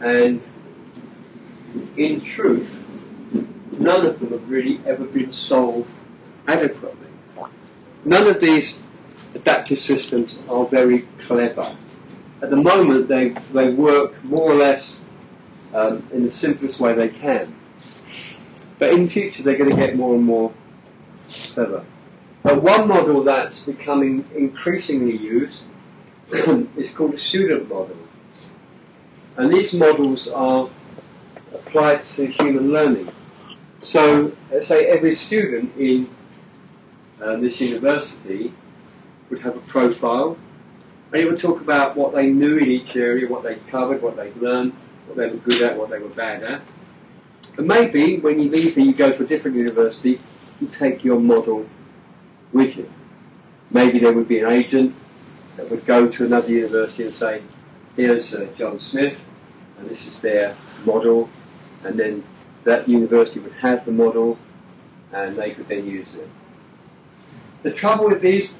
[0.00, 0.42] and
[1.96, 2.84] in truth,
[3.72, 5.90] none of them have really ever been solved
[6.48, 7.06] adequately.
[8.04, 8.80] None of these
[9.36, 11.76] adaptive systems are very clever.
[12.42, 15.00] At the moment, they, they work more or less
[15.72, 17.54] um, in the simplest way they can.
[18.78, 20.52] But in future, they're going to get more and more
[21.52, 21.84] clever.
[22.42, 25.64] But one model that's becoming increasingly used
[26.76, 27.96] is called a student model.
[29.36, 30.68] And these models are
[31.52, 33.10] applied to human learning.
[33.80, 34.32] So,
[34.62, 36.08] say every student in
[37.20, 38.52] uh, this university
[39.30, 40.36] would have a profile,
[41.12, 44.36] it would talk about what they knew in each area, what they covered, what they'd
[44.36, 44.72] learned,
[45.06, 46.62] what they were good at, what they were bad at.
[47.56, 50.18] And maybe when you leave and you go to a different university,
[50.60, 51.66] you take your model
[52.52, 52.90] with you.
[53.70, 54.94] Maybe there would be an agent
[55.56, 57.42] that would go to another university and say,
[57.96, 59.18] here's uh, John Smith,
[59.78, 61.28] and this is their model,
[61.84, 62.24] and then
[62.64, 64.38] that university would have the model,
[65.12, 66.28] and they could then use it.
[67.62, 68.54] The trouble with these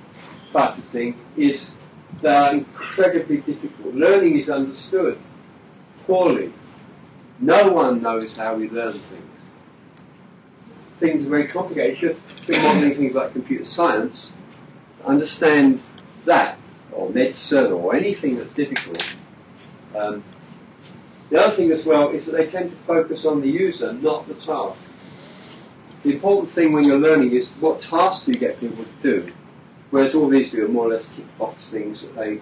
[0.53, 1.75] types of things is
[2.23, 3.95] they are incredibly difficult.
[3.95, 5.19] Learning is understood
[6.05, 6.53] poorly.
[7.39, 9.23] No one knows how we learn things.
[10.99, 12.01] Things are very complicated.
[12.01, 14.33] You should be modeling things like computer science.
[15.05, 15.83] Understand
[16.25, 16.59] that,
[16.93, 19.15] or medicine, or anything that's difficult.
[19.95, 20.25] Um,
[21.29, 24.27] the other thing as well is that they tend to focus on the user, not
[24.29, 24.81] the task.
[26.03, 29.33] The important thing when you're learning is what task do you get people to do,
[29.91, 32.41] whereas all these do are more or less tick box things that they,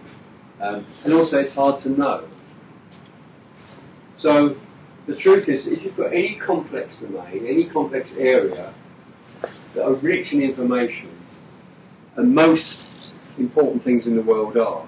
[0.60, 2.28] um, and also it's hard to know.
[4.16, 4.56] So
[5.06, 8.72] the truth is, if you've got any complex domain, any complex area
[9.74, 11.10] that are rich in information,
[12.16, 12.82] and most
[13.38, 14.86] important things in the world are,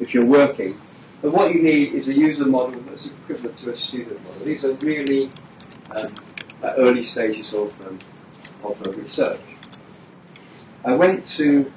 [0.00, 0.78] if you're working,
[1.22, 4.44] and what you need is a user model that's equivalent to a student model.
[4.44, 5.30] These are really
[5.96, 6.12] um,
[6.62, 7.98] early stages of, um,
[8.62, 9.40] of uh, research.
[10.84, 11.72] I went to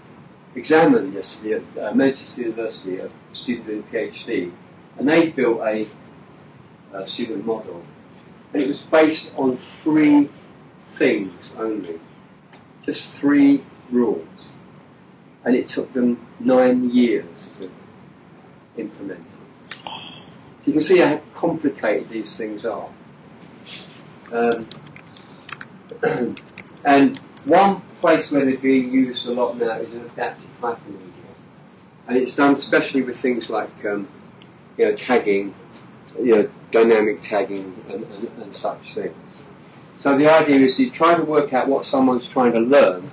[0.58, 4.52] examine yesterday at uh, Manchester University, a student doing PhD,
[4.98, 5.88] and they built a,
[6.94, 7.84] a student model.
[8.54, 10.30] And it was based on three
[10.90, 12.00] things only.
[12.86, 14.26] Just three rules.
[15.46, 17.70] And it took them nine years to
[18.78, 19.92] implement it.
[20.66, 22.90] You can see how complicated these things are.
[24.32, 24.68] Um,
[26.84, 32.36] and one place where they're being used a lot now is in adaptive And it's
[32.36, 34.08] done especially with things like um,
[34.78, 35.54] you know, tagging,
[36.20, 39.16] you know, dynamic tagging and, and, and such things.
[40.00, 43.12] So the idea is you try to work out what someone's trying to learn,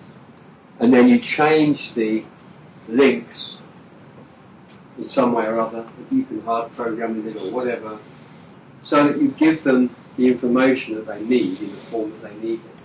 [0.78, 2.24] and then you change the
[2.88, 3.56] links
[4.98, 7.98] in some way or other, you can hard program it or whatever,
[8.82, 12.48] so that you give them the information that they need in the form that they
[12.48, 12.82] need it.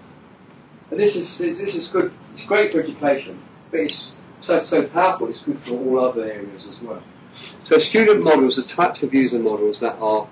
[0.92, 2.12] And this is this is good.
[2.34, 3.40] It's great for education,
[3.70, 4.12] but it's
[4.42, 5.30] so so powerful.
[5.30, 7.04] It's good for all other areas as well.
[7.66, 10.28] So student models are types of user models that are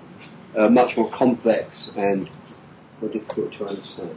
[0.56, 2.30] uh, much more complex and
[3.00, 4.16] more difficult to understand.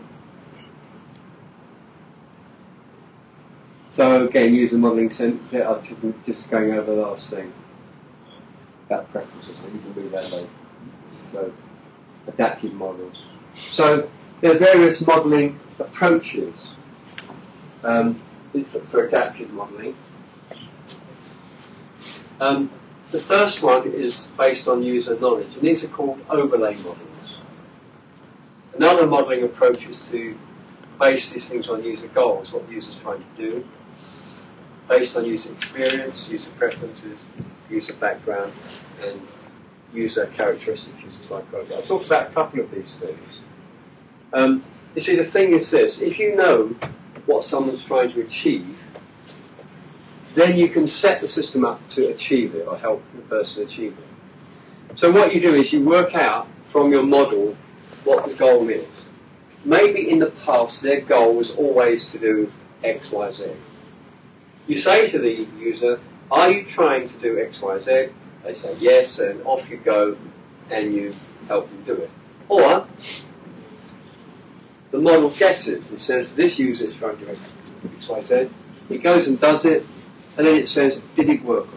[3.92, 5.10] So again, user modelling,
[6.26, 7.52] just going over the last thing
[8.92, 10.50] about preferences, you can read that later.
[11.32, 11.54] So,
[12.28, 13.24] adaptive models.
[13.56, 14.10] So,
[14.42, 16.68] there are various modelling approaches
[17.84, 18.22] um,
[18.89, 19.95] for, adaptive modelling.
[22.39, 22.70] Um,
[23.12, 27.38] the first one is based on user knowledge, and these are called overlay models.
[28.76, 30.36] Another modelling approach is to
[30.99, 33.68] base these things on user goals, what the user's trying to do,
[34.88, 37.20] based on user experience, user preferences,
[37.70, 38.52] user background,
[39.04, 39.22] and
[39.93, 41.74] user characteristics, user psychology.
[41.74, 43.39] I'll talk about a couple of these things.
[44.34, 44.64] Um,
[44.95, 46.76] you see, the thing is this if you know
[47.26, 48.78] what someone's trying to achieve,
[50.36, 53.98] then you can set the system up to achieve it or help the person achieve
[53.98, 54.98] it.
[54.98, 57.56] So what you do is you work out from your model
[58.04, 58.88] what the goal is.
[59.64, 62.52] Maybe in the past their goal was always to do
[62.84, 63.52] X, Y, Z.
[64.68, 66.00] You say to the user,
[66.32, 68.08] are you trying to do X, Y, Z?
[68.44, 70.18] They say yes, and off you go,
[70.70, 71.14] and you
[71.48, 72.10] help them do it.
[72.50, 72.88] Or,
[74.92, 78.50] the model guesses and says, this user is trying to do X, Y, Z.
[78.89, 79.86] It goes and does it,
[80.38, 81.68] and then it says, did it work?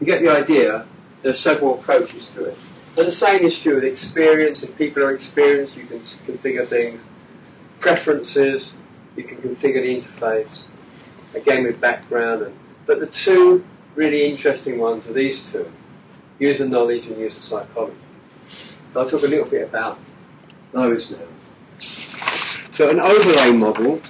[0.00, 0.86] You get the idea,
[1.22, 2.58] there are several approaches to it.
[2.96, 4.62] And the same is true with experience.
[4.62, 7.00] If people are experienced, you can configure things.
[7.80, 8.72] Preferences,
[9.16, 10.60] you can configure the interface.
[11.34, 12.42] Again with background.
[12.42, 12.56] And,
[12.86, 13.64] but the two
[13.94, 15.70] really interesting ones are these two.
[16.38, 17.96] User knowledge and user psychology.
[18.94, 19.98] I'll talk a little bit about
[20.76, 21.18] those now.
[21.78, 24.00] So an overlay model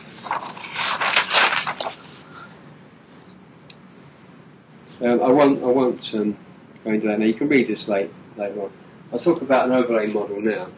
[5.01, 6.37] um, I won't, I won't um,
[6.85, 7.27] go into that now.
[7.27, 8.73] You can read this later later on.
[9.13, 10.69] I'll talk about an overlay model now.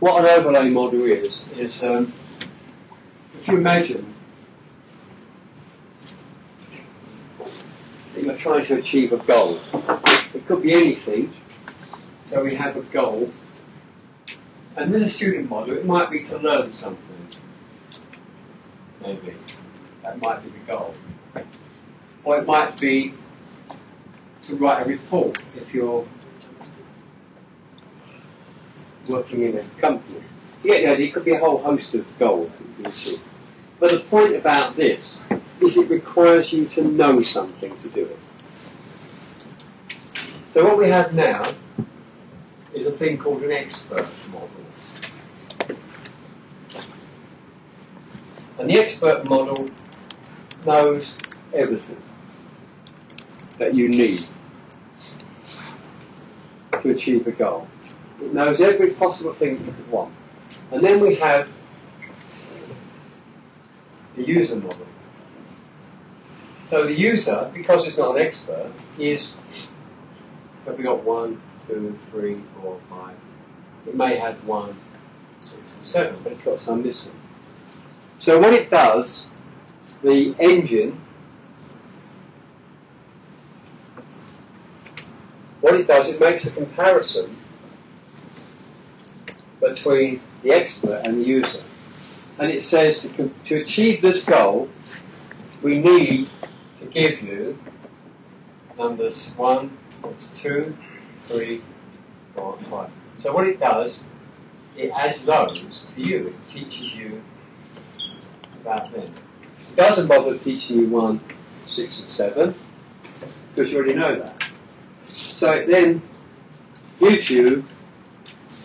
[0.00, 2.12] What an overlay model is, is um,
[3.40, 4.12] if you imagine
[8.14, 9.60] that you're trying to achieve a goal,
[10.34, 11.32] it could be anything.
[12.28, 13.32] So we have a goal,
[14.76, 17.28] and in a student model, it might be to learn something.
[19.00, 19.34] Maybe
[20.02, 20.94] that might be the goal,
[22.24, 23.14] or it might be
[24.42, 26.06] to write a report if you're
[29.08, 30.22] working in a company.
[30.62, 32.50] You get the idea, it could be a whole host of goals.
[33.80, 35.20] But the point about this
[35.60, 38.18] is it requires you to know something to do it.
[40.52, 41.52] So what we have now
[42.74, 44.50] is a thing called an expert model.
[48.62, 49.66] And the expert model
[50.64, 51.18] knows
[51.52, 52.00] everything
[53.58, 54.24] that you need
[56.80, 57.66] to achieve a goal.
[58.20, 60.14] It knows every possible thing you could want.
[60.70, 61.48] And then we have
[64.14, 64.86] the user model.
[66.70, 69.34] So the user, because it's not an expert, is,
[70.66, 73.16] have we got one, two, three, four, five.
[73.88, 74.76] It may have one,
[75.42, 77.16] six, seven, but it's got some missing.
[78.22, 79.26] So what it does,
[80.04, 81.00] the engine,
[85.60, 87.36] what it does, it makes a comparison
[89.60, 91.64] between the expert and the user.
[92.38, 94.68] And it says to, to achieve this goal,
[95.60, 96.30] we need
[96.78, 97.58] to give you
[98.78, 99.76] numbers one,
[100.36, 100.76] two,
[101.26, 101.60] three,
[102.36, 102.90] four, five.
[103.18, 103.98] So what it does,
[104.76, 106.28] it adds those to you.
[106.28, 107.20] It teaches you
[108.62, 109.12] about them.
[109.68, 111.20] It doesn't bother teaching you one,
[111.66, 112.54] six, and seven,
[113.54, 114.42] because you already know that.
[115.06, 116.02] So it then
[116.98, 117.64] gives you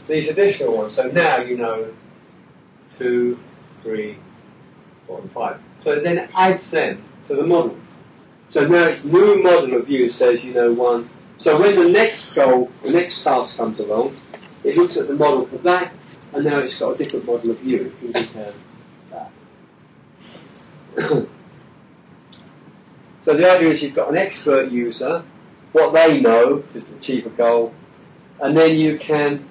[0.08, 0.96] these additional ones.
[0.96, 1.94] So now you know
[2.98, 3.40] two,
[3.84, 4.18] three,
[5.06, 5.60] four, and five.
[5.82, 7.78] So it then adds them to the model.
[8.50, 11.10] So now its new model of you says you know one.
[11.38, 14.18] So when the next goal, the next task comes along,
[14.64, 15.92] it looks at the model for that,
[16.34, 17.94] and now it's got a different model of you.
[18.02, 18.54] You can compare
[19.12, 19.32] that.
[23.24, 25.24] so the idea is you've got an expert user,
[25.72, 27.74] what they know to achieve a goal,
[28.42, 29.48] and then you can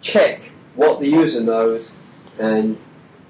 [0.00, 0.40] check
[0.74, 1.90] what the user knows
[2.40, 2.78] and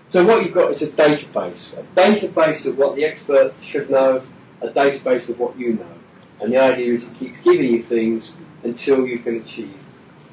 [0.08, 4.22] so what you've got is a database, a database of what the expert should know,
[4.60, 5.94] a database of what you know.
[6.40, 9.78] And the idea is it keeps giving you things until you can achieve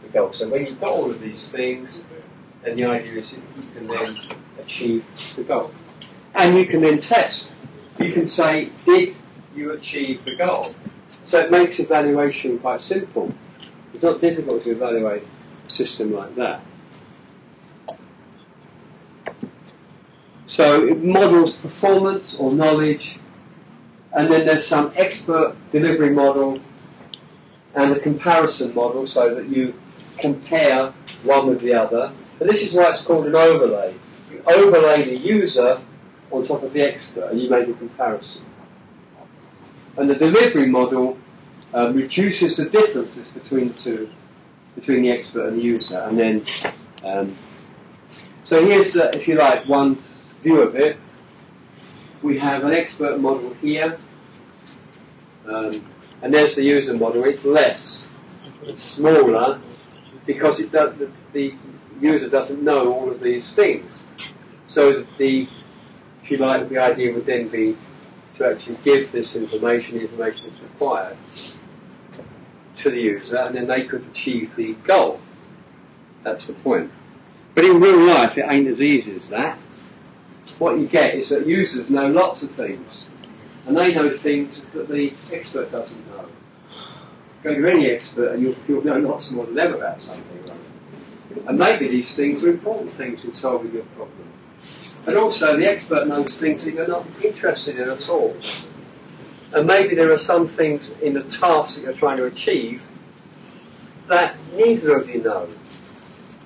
[0.03, 0.33] the goal.
[0.33, 2.01] So when you've got all of these things,
[2.63, 3.41] then the idea is you
[3.75, 4.15] can then
[4.59, 5.71] achieve the goal.
[6.37, 7.49] And you can then test.
[7.99, 9.15] You can say, did
[9.55, 10.75] you achieve the goal?
[11.25, 13.33] So it makes evaluation quite simple.
[13.93, 15.23] It's not difficult to evaluate
[15.65, 16.61] a system like that.
[20.45, 23.17] So it models performance or knowledge,
[24.13, 26.59] and then there's some expert delivery model
[27.73, 29.73] and a comparison model so that you
[30.19, 32.13] compare one with the other.
[32.39, 33.95] And this is why it's called an overlay.
[34.31, 35.81] You overlay the user
[36.31, 38.41] on top of the expert and you make a comparison.
[39.97, 41.17] And the delivery model
[41.73, 44.09] um, reduces the differences between the two
[44.75, 45.99] between the expert and the user.
[45.99, 46.45] And then,
[47.03, 47.35] um,
[48.43, 50.03] so here's, uh, if you like, one
[50.43, 50.97] view of it.
[52.21, 53.97] We have an expert model here,
[55.47, 55.83] um,
[56.21, 57.23] and there's the user model.
[57.25, 58.05] It's less,
[58.63, 59.59] it's smaller,
[60.25, 61.53] because it does, the, the
[61.99, 63.99] user doesn't know all of these things.
[64.69, 65.47] So the,
[66.27, 67.77] if you like, the idea would then be
[68.35, 71.15] to actually give this information, the information that's required.
[72.75, 75.21] to the user, and then they could achieve the goal.
[76.23, 76.91] That's the point.
[77.55, 79.57] But in real life, it ain't as easy as that.
[80.59, 83.05] What you get is that users know lots of things,
[83.65, 86.27] and they know things that the expert doesn't know.
[87.41, 90.23] Go to any expert, and you'll, you'll know lots more than them about something.
[91.47, 94.27] And maybe these things are important things in solving your problem.
[95.07, 98.35] And also, the expert knows things that you're not interested in at all.
[99.53, 102.81] And maybe there are some things in the task that you're trying to achieve
[104.07, 105.47] that neither of you know.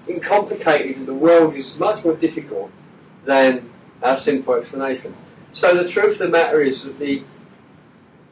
[0.07, 2.71] In complicated, the world is much more difficult
[3.25, 3.69] than
[4.01, 5.15] our simple explanation.
[5.51, 7.23] So the truth of the matter is that the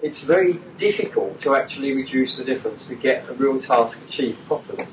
[0.01, 4.87] it's very difficult to actually reduce the difference to get a real task achieved properly.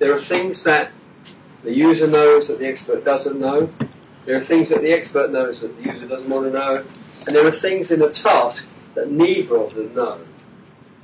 [0.00, 0.90] There are things that
[1.62, 3.70] the user knows that the expert doesn't know.
[4.30, 6.84] There are things that the expert knows that the user doesn't want to know.
[7.26, 8.64] And there are things in the task
[8.94, 10.20] that neither of them know.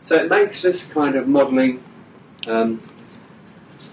[0.01, 1.83] So it makes this kind of modelling
[2.47, 2.81] um,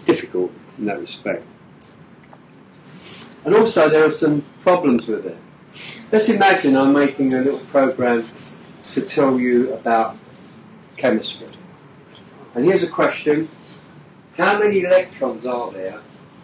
[0.05, 1.43] difficult in that respect.
[3.43, 5.38] And also there are some problems with it.
[6.11, 8.21] Let's imagine I'm making a little program
[8.91, 10.15] to tell you about
[10.95, 11.49] chemistry.
[12.53, 13.49] And here's a question.
[14.38, 16.01] How many electrons are there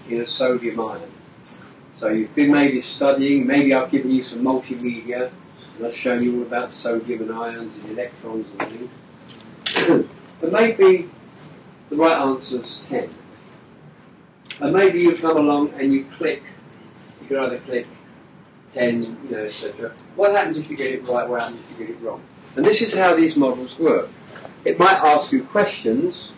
[0.09, 1.11] in a sodium ion?
[1.99, 5.31] So you've been maybe studying, maybe I've given you some multimedia,
[5.77, 8.89] and I've shown you all about sodium and ions and electrons and
[9.67, 10.07] things.
[10.41, 11.09] but maybe
[11.89, 13.09] the right answer is 10.
[14.61, 16.41] And maybe you come along and you click,
[17.21, 17.85] you can either click
[18.75, 19.91] 10, you know, etc.
[20.15, 22.21] What happens if you get it right, what happens if you get it wrong?
[22.55, 24.07] And this is how these models work.
[24.63, 26.29] It might ask you questions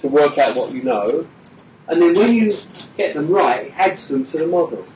[0.00, 1.26] to work out what you know,
[1.88, 2.56] and then when you
[2.96, 4.86] get them right, it adds them to the model.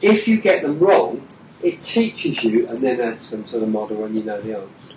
[0.00, 1.26] If you get them wrong,
[1.62, 4.94] it teaches you and then adds them to the model when you know the answer.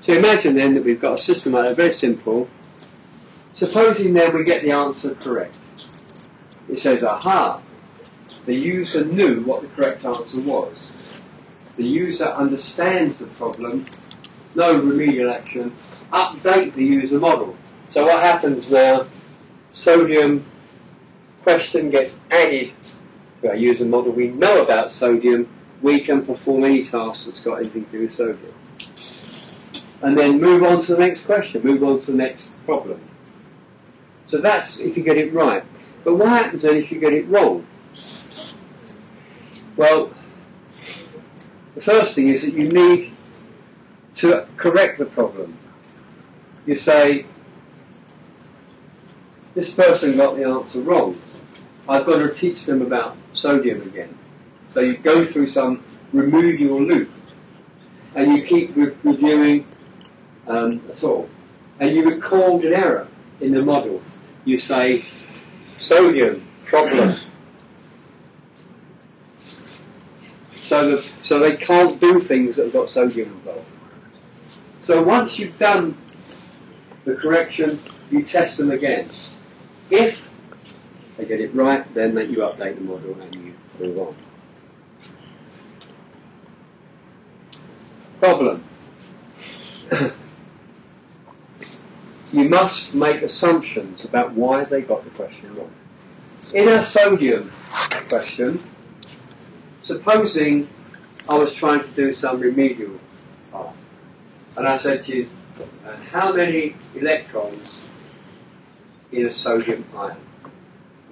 [0.00, 2.48] So imagine then that we've got a system like that, very simple.
[3.52, 5.56] Supposing then we get the answer correct.
[6.68, 7.60] It says, aha,
[8.44, 10.90] the user knew what the correct answer was.
[11.76, 13.86] The user understands the problem,
[14.54, 15.74] no remedial action,
[16.12, 17.56] update the user model.
[17.90, 19.06] So what happens now?
[19.76, 20.42] Sodium
[21.42, 22.72] question gets added
[23.42, 24.10] to our user model.
[24.10, 25.50] We know about sodium.
[25.82, 28.54] We can perform any task that's got anything to do with sodium.
[30.00, 33.00] And then move on to the next question, move on to the next problem.
[34.28, 35.62] So that's if you get it right.
[36.04, 37.66] But what happens then if you get it wrong?
[39.76, 40.10] Well,
[41.74, 43.12] the first thing is that you need
[44.14, 45.58] to correct the problem.
[46.64, 47.26] You say,
[49.56, 51.18] this person got the answer wrong.
[51.88, 54.16] I've got to teach them about sodium again.
[54.68, 55.82] So you go through some
[56.12, 57.10] remedial loop
[58.14, 59.66] and you keep re- reviewing
[60.46, 61.28] um, that's all.
[61.80, 63.08] And you record an error
[63.40, 64.02] in the model.
[64.44, 65.04] You say,
[65.78, 67.14] sodium, problem.
[70.62, 73.66] So, that, so they can't do things that have got sodium involved.
[74.82, 75.96] So once you've done
[77.04, 77.80] the correction,
[78.10, 79.08] you test them again.
[79.90, 80.26] If
[81.16, 84.16] they get it right, then you update the model and you move on.
[88.20, 88.64] Problem.
[92.32, 95.70] you must make assumptions about why they got the question wrong.
[96.52, 97.52] In a sodium
[98.08, 98.62] question,
[99.82, 100.68] supposing
[101.28, 102.98] I was trying to do some remedial
[103.52, 103.76] part,
[104.56, 105.28] and I said to you,
[105.86, 107.68] uh, how many electrons
[109.12, 110.16] in a sodium ion?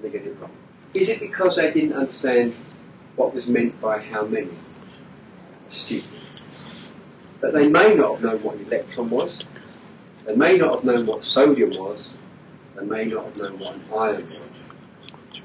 [0.02, 0.50] It wrong.
[0.92, 2.54] Is it because they didn't understand
[3.16, 4.50] what was meant by how many?
[5.70, 6.08] Stupid.
[7.40, 9.38] But they may not have known what an electron was.
[10.26, 12.08] They may not have known what sodium was.
[12.76, 15.40] They may not have known what ion was.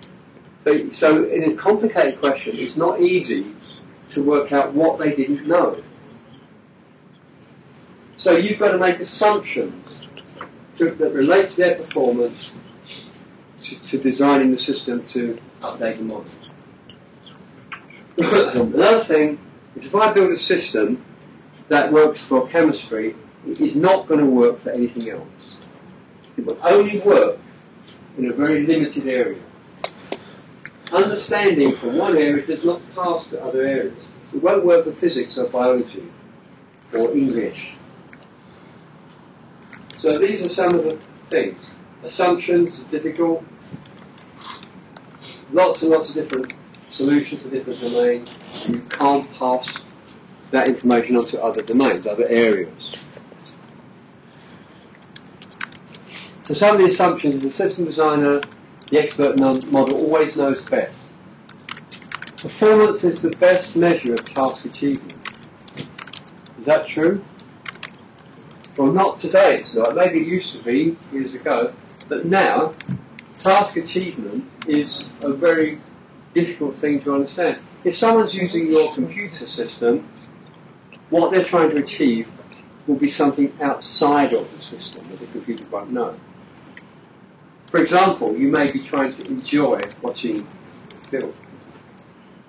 [0.63, 3.55] So, so in a complicated question, it's not easy
[4.11, 5.81] to work out what they didn't know.
[8.17, 10.08] So you've got to make assumptions
[10.79, 12.51] to, that relates their performance
[13.61, 16.31] to, to, designing the system to update the model.
[18.73, 19.39] Another thing
[19.75, 21.03] is if I build a system
[21.67, 23.15] that works for chemistry,
[23.47, 25.27] it is not going to work for anything else.
[26.37, 27.37] It will only work
[28.17, 29.41] in a very limited area.
[30.91, 34.03] Understanding from one area does not pass to other areas.
[34.33, 36.11] It won't work for physics or biology
[36.93, 37.73] or English.
[39.99, 40.97] So these are some of the
[41.29, 41.71] things.
[42.03, 43.43] Assumptions are difficult.
[45.51, 46.53] Lots and lots of different
[46.89, 48.69] solutions to different domains.
[48.69, 49.81] You can't pass
[50.51, 52.95] that information onto other domains, other areas.
[56.43, 58.41] So some of the assumptions the system designer,
[58.89, 61.07] the expert model always knows best.
[62.37, 65.13] Performance is the best measure of task achievement.
[66.57, 67.21] Is that true?
[68.79, 69.93] Well, not today it's not.
[69.93, 71.73] Maybe it used to be years ago.
[72.07, 72.71] But now,
[73.43, 75.81] task achievement is a very
[76.33, 77.59] difficult thing to understand.
[77.83, 80.07] If someone's using your computer system,
[81.09, 82.29] what they're trying to achieve
[82.87, 86.17] will be something outside of the system that the computer won't know.
[87.67, 90.47] For example, you may be trying to enjoy watching
[91.09, 91.33] film.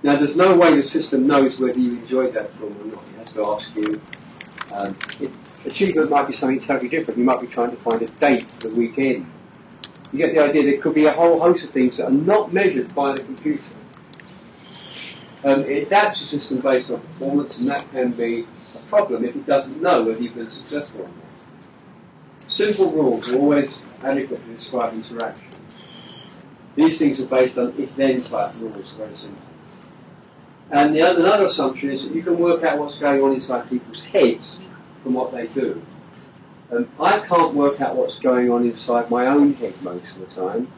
[0.04, 3.02] Now, there's no way the system knows whether you enjoyed that film or not.
[3.14, 4.00] It has to ask you.
[4.72, 7.18] Um, it, achievement might be something totally different.
[7.18, 9.30] You might be trying to find a date for the weekend.
[10.12, 12.52] You get the idea there could be a whole host of things that are not
[12.52, 13.62] measured by the computer.
[15.44, 19.36] Um, it adapts the system based on performance, and that can be a problem if
[19.36, 21.14] it doesn't know whether you've been successful or not.
[22.46, 25.48] Simple rules are always adequate to describe interaction.
[26.74, 29.42] These things are based on if-then type rules, very simple.
[30.70, 33.68] And the other, another assumption is that you can work out what's going on inside
[33.68, 34.58] people's heads
[35.02, 35.82] from what they do.
[36.70, 40.26] Um, I can't work out what's going on inside my own head most of the
[40.26, 40.68] time,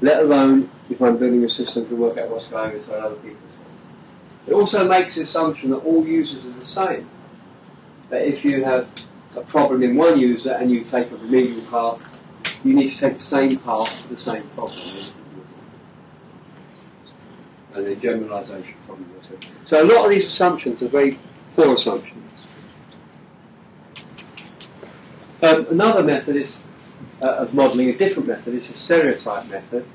[0.00, 3.16] let alone if I'm building a system to work out what's going on inside other
[3.16, 4.48] people's heads.
[4.48, 7.08] It also makes the assumption that all users are the same.
[8.10, 8.88] That if you have
[9.36, 12.20] a problem in one user and you take a remedial path,
[12.64, 14.78] you need to take the same path for the same problem.
[17.74, 19.10] And a generalization problem.
[19.66, 21.18] So a lot of these assumptions are very
[21.56, 22.25] poor assumptions.
[25.42, 26.62] Um, another method is
[27.20, 29.86] uh, of modelling, a different method, is a stereotype method.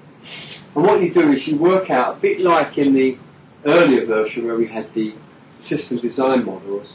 [0.75, 3.17] And what you do is you work out, a bit like in the
[3.65, 5.13] earlier version where we had the
[5.59, 6.93] system design models,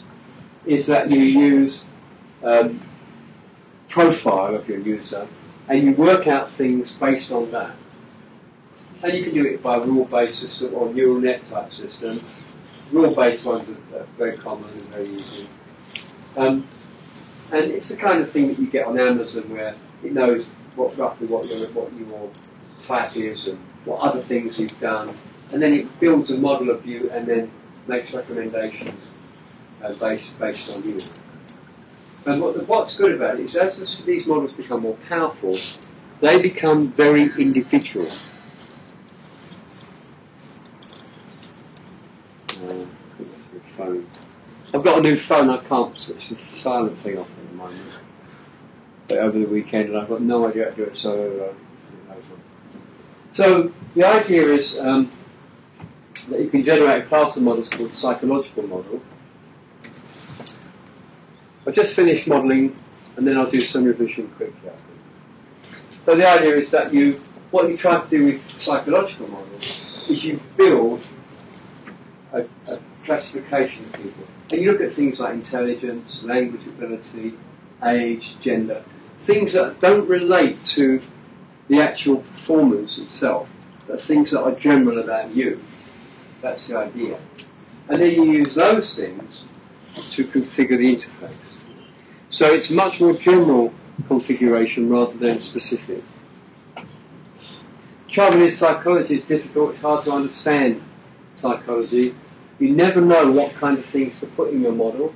[0.64, 1.84] is that you use
[2.42, 2.80] um,
[3.88, 5.26] profile of your user
[5.68, 7.74] and you work out things based on that.
[9.02, 12.20] And you can do it by rule-based system or neural net type system.
[12.92, 15.48] Rule-based ones are, very common and very easy.
[16.36, 16.66] Um,
[17.52, 20.44] and it's the kind of thing that you get on Amazon where it knows
[20.74, 22.30] what roughly what your what your
[22.82, 25.16] type is and what other things you've done,
[25.52, 27.50] and then it builds a model of you and then
[27.86, 29.00] makes recommendations
[29.82, 30.98] uh, based based on you.
[32.26, 35.56] And what, what's good about it is as this, these models become more powerful,
[36.20, 38.08] they become very individual.
[42.68, 42.84] Uh.
[44.74, 47.28] I've got a new phone, I can't switch the silent thing off
[49.08, 51.50] But over the weekend, and I've got no idea how to do it, so.
[51.50, 51.54] Uh,
[53.32, 55.10] so the idea is um,
[56.30, 59.02] that you can generate a class of models called psychological model.
[61.66, 62.74] I've just finished modelling,
[63.16, 64.70] and then I'll do some revision quickly.
[66.06, 70.24] So the idea is that you, what you try to do with psychological models is
[70.24, 71.06] you build
[72.32, 74.24] a, a classification of people.
[74.50, 77.34] And you look at things like intelligence, language ability,
[77.84, 78.84] age, gender,
[79.18, 81.00] things that don't relate to
[81.68, 83.48] the actual performance itself,
[83.86, 85.62] but things that are general about you.
[86.42, 87.18] That's the idea.
[87.88, 89.42] And then you use those things
[90.12, 91.34] to configure the interface.
[92.28, 93.72] So it's much more general
[94.08, 96.02] configuration rather than specific.
[98.08, 100.82] Trouble psychology is difficult, it's hard to understand
[101.34, 102.14] psychology
[102.58, 105.14] you never know what kind of things to put in your model.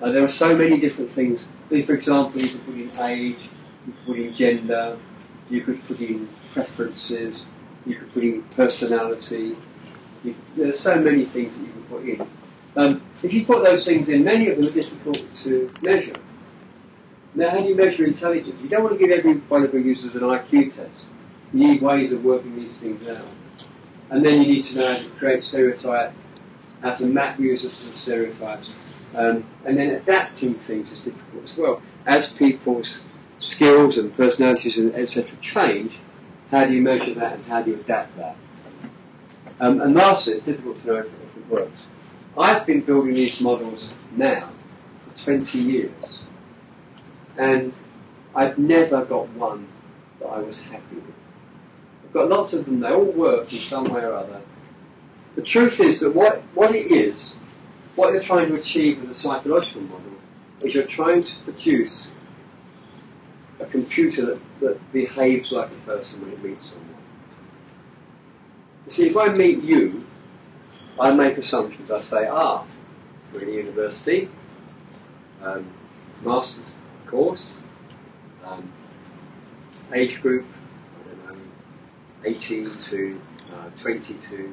[0.00, 1.48] Uh, there are so many different things.
[1.68, 3.38] For example, you could put in age,
[3.86, 4.98] you could put in gender,
[5.48, 7.46] you could put in preferences,
[7.86, 9.56] you could put in personality.
[10.22, 12.28] You, there are so many things that you can put in.
[12.76, 16.16] Um, if you put those things in, many of them are difficult to measure.
[17.34, 18.60] Now, how do you measure intelligence?
[18.62, 21.08] You don't want to give every one of your users an IQ test.
[21.52, 23.28] You need ways of working these things out.
[24.10, 26.12] And then you need to know how to create stereotype
[26.82, 28.70] how to map users to stereotypes.
[29.14, 31.82] Um, and then adapting things is difficult as well.
[32.06, 33.00] As people's
[33.40, 35.30] skills and personalities and etc.
[35.40, 35.98] change,
[36.50, 38.36] how do you measure that and how do you adapt that?
[39.60, 41.80] Um, and lastly, it's difficult to know if, if it works.
[42.38, 44.50] I've been building these models now
[45.06, 46.18] for 20 years,
[47.36, 47.72] and
[48.34, 49.68] I've never got one
[50.20, 51.14] that I was happy with.
[52.04, 54.40] I've got lots of them, they all work in some way or other,
[55.36, 57.32] the truth is that what, what it is,
[57.94, 60.12] what you're trying to achieve with the psychological model,
[60.62, 62.12] is you're trying to produce
[63.60, 66.86] a computer that, that behaves like a person when it meets someone.
[68.86, 70.04] You see, if I meet you,
[70.98, 71.90] I make assumptions.
[71.90, 72.64] I say, ah,
[73.32, 74.28] we're in a university,
[75.42, 75.66] um,
[76.24, 76.74] master's
[77.06, 77.54] course,
[78.44, 78.70] um,
[79.92, 80.46] age group,
[81.04, 81.42] I don't know,
[82.24, 83.20] 18 to
[83.52, 84.52] uh, 20 to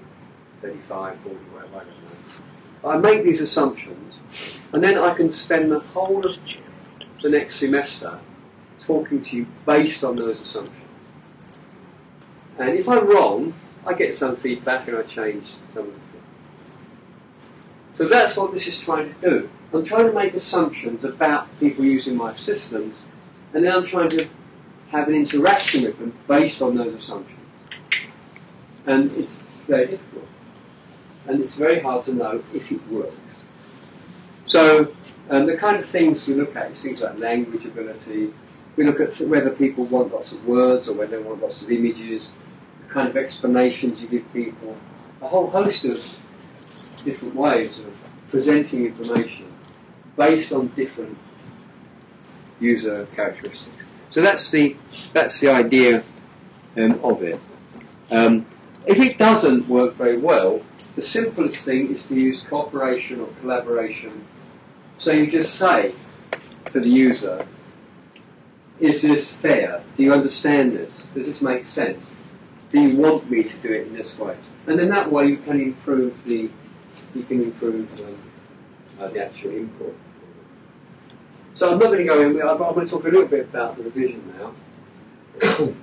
[0.61, 2.89] 35, 40, whatever, I don't know.
[2.89, 4.19] I make these assumptions,
[4.71, 6.37] and then I can spend the whole of
[7.21, 8.19] the next semester
[8.85, 10.75] talking to you based on those assumptions.
[12.57, 13.53] And if I'm wrong,
[13.85, 16.23] I get some feedback and I change some of the things.
[17.93, 19.49] So that's what this is trying to do.
[19.73, 23.05] I'm trying to make assumptions about people using my systems,
[23.53, 24.27] and then I'm trying to
[24.89, 27.39] have an interaction with them based on those assumptions.
[28.85, 29.37] And it's
[29.67, 30.27] very difficult.
[31.27, 33.15] And it's very hard to know if it works.
[34.45, 34.93] So
[35.29, 38.33] um, the kind of things we look at is things like language ability.
[38.77, 41.71] We look at whether people want lots of words or whether they want lots of
[41.71, 42.31] images,
[42.87, 44.77] the kind of explanations you give people,
[45.21, 46.05] a whole host of
[47.03, 47.93] different ways of
[48.29, 49.51] presenting information
[50.15, 51.17] based on different
[52.59, 53.75] user characteristics.
[54.11, 54.75] So that's the
[55.13, 56.03] that's the idea
[56.77, 57.39] um, of it.
[58.09, 58.45] Um,
[58.85, 60.61] if it doesn't work very well,
[60.97, 64.25] the simplest thing is to use cooperation or collaboration.
[64.97, 65.93] So you just say
[66.71, 67.47] to the user,
[68.79, 69.83] is this fair?
[69.95, 71.05] Do you understand this?
[71.13, 72.09] Does this make sense?
[72.71, 74.37] Do you want me to do it in this way?
[74.65, 76.49] And then that way you can improve the
[77.13, 77.87] you can improve
[78.99, 79.95] uh, the actual input.
[81.53, 82.41] So I'm not going to go in.
[82.41, 84.53] I'm going to talk a little bit about the revision now.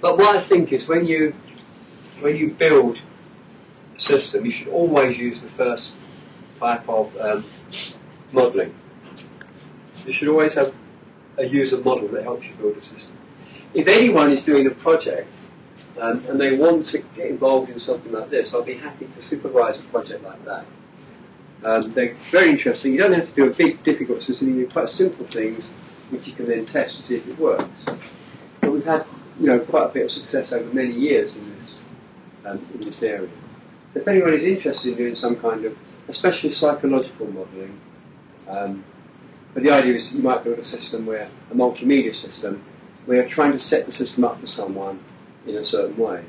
[0.00, 1.32] but what I think is when you
[2.20, 3.00] when you build
[3.98, 5.94] system, you should always use the first
[6.58, 7.44] type of um,
[8.32, 8.74] modelling.
[10.06, 10.74] You should always have
[11.36, 13.12] a user model that helps you build a system.
[13.74, 15.28] If anyone is doing a project
[16.00, 19.22] um, and they want to get involved in something like this, I'll be happy to
[19.22, 20.64] supervise a project like that.
[21.64, 22.92] Um, they're very interesting.
[22.92, 24.48] You don't have to do a big, difficult system.
[24.48, 25.64] You do quite simple things,
[26.10, 27.64] which you can then test to see if it works.
[28.60, 29.04] But we've had,
[29.40, 31.78] you know, quite a bit of success over many years in this
[32.44, 33.28] um, in this area.
[33.94, 35.76] If anyone is interested in doing some kind of,
[36.08, 37.80] especially psychological modelling,
[38.48, 38.84] um,
[39.54, 42.62] but the idea is you might build a system where a multimedia system
[43.06, 45.00] where you're trying to set the system up for someone
[45.46, 46.22] in a certain way.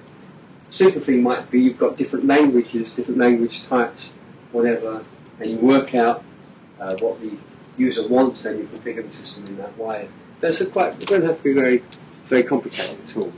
[0.70, 4.12] Simple thing might be you've got different languages, different language types,
[4.52, 5.04] whatever,
[5.40, 6.24] and you work out
[6.80, 7.36] uh, what the
[7.78, 10.08] user wants and you configure the system in that way.
[10.40, 11.84] That's a quite, it doesn't have to be very,
[12.28, 13.34] very complicated at all.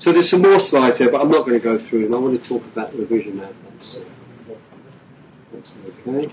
[0.00, 2.14] So there's some more slides here, but I'm not going to go through them.
[2.14, 3.48] I want to talk about the revision now.
[3.74, 3.98] That's,
[5.52, 5.72] that's
[6.06, 6.30] okay.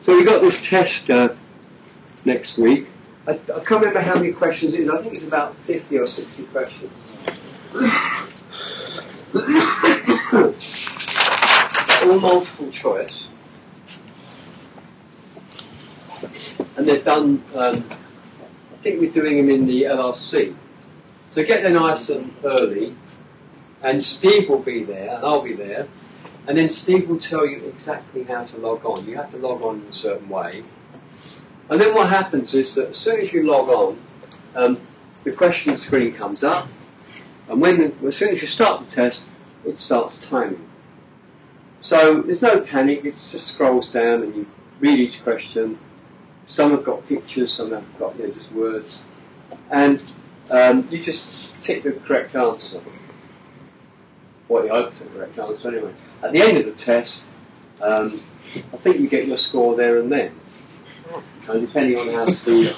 [0.00, 1.30] So we've got this test uh,
[2.24, 2.86] next week.
[3.26, 4.90] I, I, can't remember how many questions it is.
[4.90, 6.92] I think it's about 50 or 60 questions.
[12.04, 13.24] All multiple choice.
[16.76, 20.54] And they're done, um, I think we're doing them in the LRC.
[21.34, 22.94] So get there nice and early,
[23.82, 25.88] and Steve will be there, and I'll be there,
[26.46, 29.04] and then Steve will tell you exactly how to log on.
[29.04, 30.62] You have to log on in a certain way.
[31.68, 34.00] And then what happens is that as soon as you log on,
[34.54, 34.80] um,
[35.24, 36.68] the question screen comes up,
[37.48, 39.24] and when the, as soon as you start the test,
[39.66, 40.64] it starts timing.
[41.80, 44.46] So there's no panic, it just scrolls down and you
[44.78, 45.80] read each question.
[46.46, 48.94] Some have got pictures, some have got you know, just words.
[49.72, 50.00] And
[50.50, 52.80] um, you just tick the correct answer.
[54.48, 55.94] What you hope is the correct answer anyway.
[56.22, 57.22] At the end of the test,
[57.80, 58.22] um,
[58.72, 60.38] I think you get your score there and then.
[61.48, 62.74] And depending on how Steve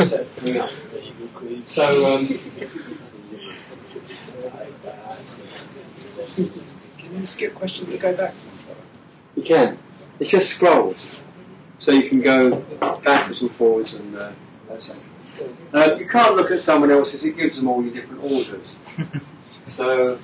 [0.00, 0.70] set everything up.
[1.66, 2.26] So, um,
[6.98, 8.50] Can you skip questions to go back to them?
[9.36, 9.78] you can.
[10.18, 11.10] It's just scrolls.
[11.78, 12.56] So you can go
[13.04, 14.32] backwards and forwards and uh,
[14.68, 14.96] that's it.
[15.72, 18.78] Uh, you can't look at someone else's, it gives them all your different orders.
[19.66, 20.18] so,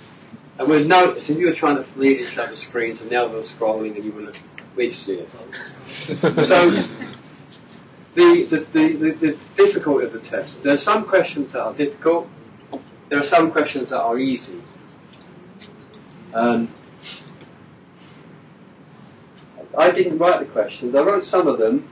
[0.58, 3.36] and with notice, if you were trying to read each other's screens and the other
[3.36, 4.36] was scrolling and you wouldn't,
[4.76, 5.30] we'd see it.
[5.84, 6.70] so,
[8.14, 11.74] the, the, the, the, the difficulty of the test, there are some questions that are
[11.74, 12.28] difficult,
[13.08, 14.62] there are some questions that are easy.
[16.32, 16.68] Um,
[19.76, 21.88] I didn't write the questions, I wrote some of them.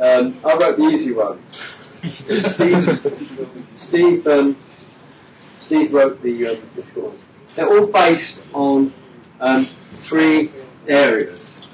[0.00, 1.73] Um, I wrote the easy ones.
[2.10, 4.56] Steve, Steve, um,
[5.60, 6.58] Steve wrote the um,
[6.96, 7.20] ones.
[7.54, 8.92] They're all based on
[9.40, 10.50] um, three
[10.88, 11.70] areas.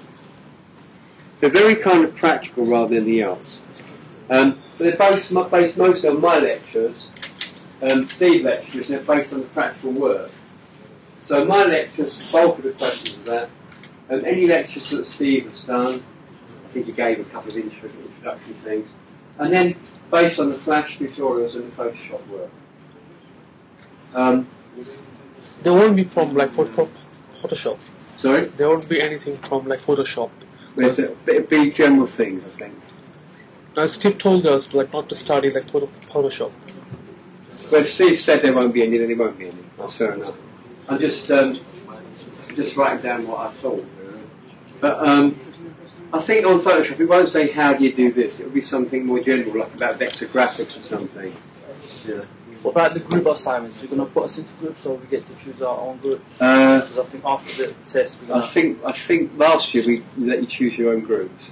[1.40, 3.58] They're very kind of practical rather than the else.
[4.28, 7.06] Um, but they're based, based mostly on my lectures,
[7.82, 10.30] um, Steve lectures, and they're based on the practical work.
[11.24, 13.50] So my lectures, the bulk of the questions are that.
[14.08, 16.02] And any lectures that Steve has done,
[16.64, 18.88] I think he gave a couple of intro- introductory things.
[19.38, 19.76] and then
[20.10, 22.50] based on the Flash tutorials and the Photoshop work.
[24.14, 24.46] Um,
[25.62, 26.88] There won't be from like for, for
[27.42, 27.78] Photoshop.
[28.18, 30.30] sorry, There won't be anything from like Photoshop.
[30.76, 32.74] But it'd be general things, I think.
[33.76, 36.50] Now Steve told us like not to study like photo, Photoshop.
[37.70, 39.62] But if Steve said there won't be any, then there won't be any.
[39.78, 40.34] That's fair enough.
[40.88, 41.60] I'm just um,
[42.56, 43.84] just writing down what I thought.
[44.80, 45.38] But um,
[46.12, 48.40] I think on Photoshop it won't say how do you do this.
[48.40, 51.32] It'll be something more general, like about vector graphics or something.
[52.06, 52.22] Yeah.
[52.62, 53.80] What about the group assignments?
[53.80, 56.40] You're going to put us into groups or we get to choose our own groups?
[56.40, 60.40] Uh, Because I think after the test I think I think last year we let
[60.40, 61.50] you choose your own groups.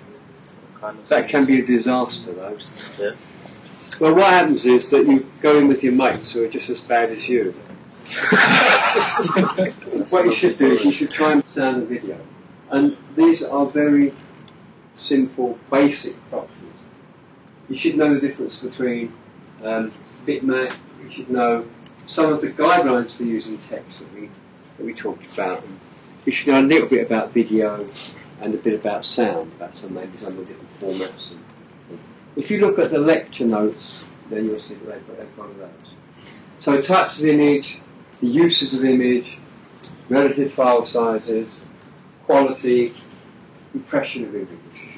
[0.75, 1.09] kind of...
[1.09, 2.59] That can be a disaster though.
[2.99, 3.13] Yeah.
[4.01, 6.81] Well, what happens is that you go in with your mates who are just as
[6.81, 7.55] bad as you.
[10.11, 12.19] what you should do is you should try and sound the video.
[12.71, 14.15] And these are very
[14.99, 16.65] simple, basic properties.
[17.69, 19.13] You should know the difference between
[19.63, 19.93] um,
[20.27, 21.67] bitmap, you should know
[22.07, 24.31] some of the guidelines for using text that we,
[24.77, 25.63] that we talked about.
[26.25, 27.89] You should know a little bit about video
[28.41, 31.33] and a bit about sound, about some maybe some of the different formats.
[32.37, 35.59] If you look at the lecture notes, then you'll see that they've got, they've got
[35.59, 35.71] those.
[36.61, 37.81] So types of image,
[38.21, 39.39] the uses of image,
[40.09, 41.49] relative file sizes,
[42.27, 42.95] quality,
[43.75, 44.49] impression of image.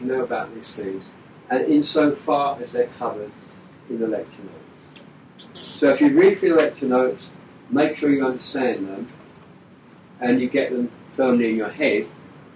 [0.01, 1.05] Should know about these things.
[1.51, 3.31] And insofar as they're covered
[3.91, 5.51] in the lecture notes.
[5.53, 7.29] So if you read through the lecture notes,
[7.69, 9.09] make sure you understand them
[10.21, 12.07] and you get them firmly in your head,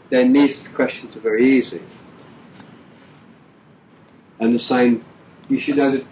[0.08, 1.82] then these questions are very easy.
[4.40, 5.04] And the same,
[5.50, 6.04] you should know the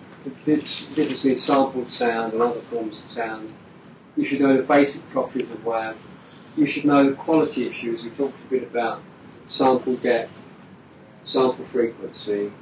[0.45, 3.55] difference between sampled sound and other forms of sound.
[4.17, 5.97] You should know the basic properties of WAV.
[6.57, 8.03] You should know the quality issues.
[8.03, 9.01] We talked a bit about
[9.47, 10.31] sample depth,
[11.25, 12.53] sample frequency.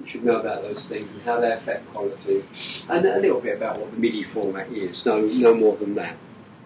[0.00, 2.44] You should know about those things and how they affect quality.
[2.88, 5.04] And a little bit about what the MIDI format is.
[5.06, 6.16] No, no more than that.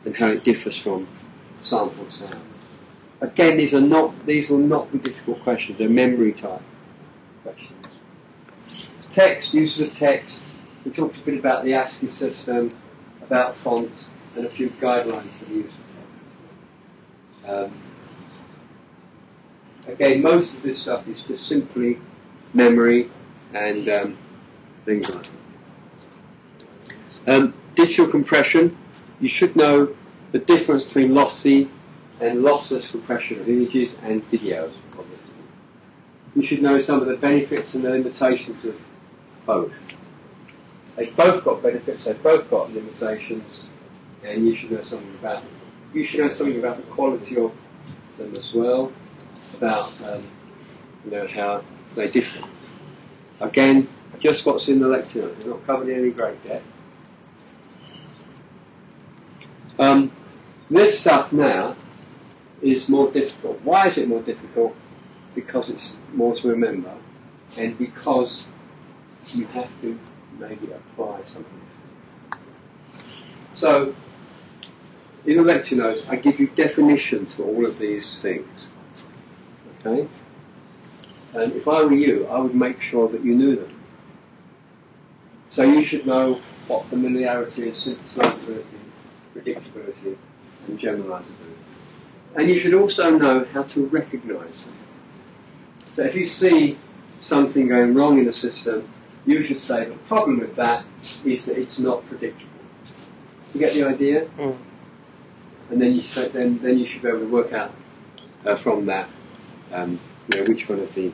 [0.04, 1.06] And how it differs from
[1.60, 2.40] sampled sound.
[3.20, 5.78] Again, these are not, these will not be difficult questions.
[5.78, 6.62] They're memory type
[7.42, 7.72] questions.
[9.12, 10.34] Text, uses of text.
[10.84, 12.70] We talked a bit about the ASCII system,
[13.22, 15.84] about fonts, and a few guidelines for the use of
[17.42, 17.50] text.
[17.50, 17.72] Um,
[19.88, 21.98] again, most of this stuff is just simply
[22.54, 23.10] memory
[23.54, 24.18] and um,
[24.84, 25.26] things like
[27.24, 27.34] that.
[27.34, 28.76] Um, digital compression.
[29.20, 29.94] You should know
[30.32, 31.70] the difference between lossy
[32.20, 35.26] and lossless compression of images and videos, obviously.
[36.34, 38.76] You should know some of the benefits and the limitations of
[39.44, 39.72] both.
[40.96, 43.60] They've both got benefits, they've both got limitations,
[44.24, 45.52] and you should know something about them.
[45.92, 47.52] You should know something about the quality of
[48.18, 48.92] them as well,
[49.54, 50.24] about um,
[51.04, 51.62] you know how
[51.94, 52.46] they differ.
[53.40, 56.64] Again, just what's in the lecture it's not covered in any great depth.
[59.78, 60.10] Um,
[60.70, 61.76] this stuff now
[62.62, 63.60] is more difficult.
[63.62, 64.74] Why is it more difficult?
[65.34, 66.94] Because it's more to remember,
[67.56, 68.46] and because
[69.28, 69.98] you have to
[70.38, 71.60] maybe apply something.
[73.54, 73.94] So,
[75.24, 78.46] in the lecture notes, I give you definitions for all of these things.
[79.86, 80.08] Okay?
[81.34, 83.72] And if I were you, I would make sure that you knew them.
[85.50, 88.64] So you should know what familiarity is, synthesizability,
[89.34, 90.16] predictability,
[90.66, 91.64] and generalizability.
[92.34, 94.74] And you should also know how to recognize them.
[95.94, 96.76] So if you see
[97.20, 98.88] something going wrong in the system,
[99.24, 100.84] you should say the problem with that
[101.24, 102.46] is that it's not predictable.
[103.54, 104.26] You get the idea?
[104.38, 104.56] Mm.
[105.70, 107.72] And then you say, then then you should be able to work out
[108.44, 109.08] uh, from that,
[109.72, 109.98] um,
[110.32, 111.12] you know, which one of the.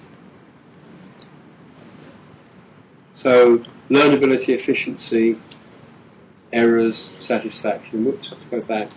[3.16, 5.38] So learnability, efficiency,
[6.52, 8.04] errors, satisfaction.
[8.04, 8.90] Whoops, let's go back.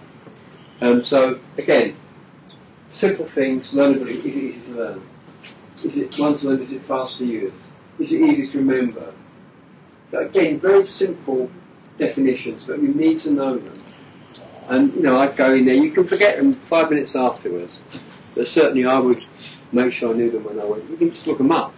[0.81, 1.95] Um, so again,
[2.89, 3.73] simple things.
[3.73, 4.25] Learnability.
[4.25, 5.01] Is it easy to learn?
[5.83, 6.61] Is it once learned?
[6.61, 7.53] Is it fast to use?
[7.99, 9.13] Is it easy to remember?
[10.11, 11.49] So again, very simple
[11.97, 13.81] definitions, but you need to know them.
[14.67, 15.75] And you know, I'd go in there.
[15.75, 17.79] You can forget them five minutes afterwards,
[18.35, 19.23] but certainly I would
[19.71, 20.89] make sure I knew them when I went.
[20.89, 21.73] You can just look them up.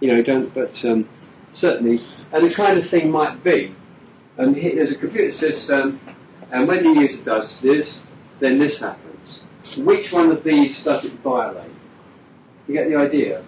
[0.00, 0.52] You know, don't.
[0.54, 1.08] But um,
[1.52, 2.00] certainly,
[2.32, 3.74] and the kind of thing might be.
[4.38, 6.00] And here, there's a computer system,
[6.50, 8.00] and when the user does this,
[8.40, 9.40] then this happens.
[9.76, 11.70] Which one of these does it violate?
[12.66, 13.44] You get the idea?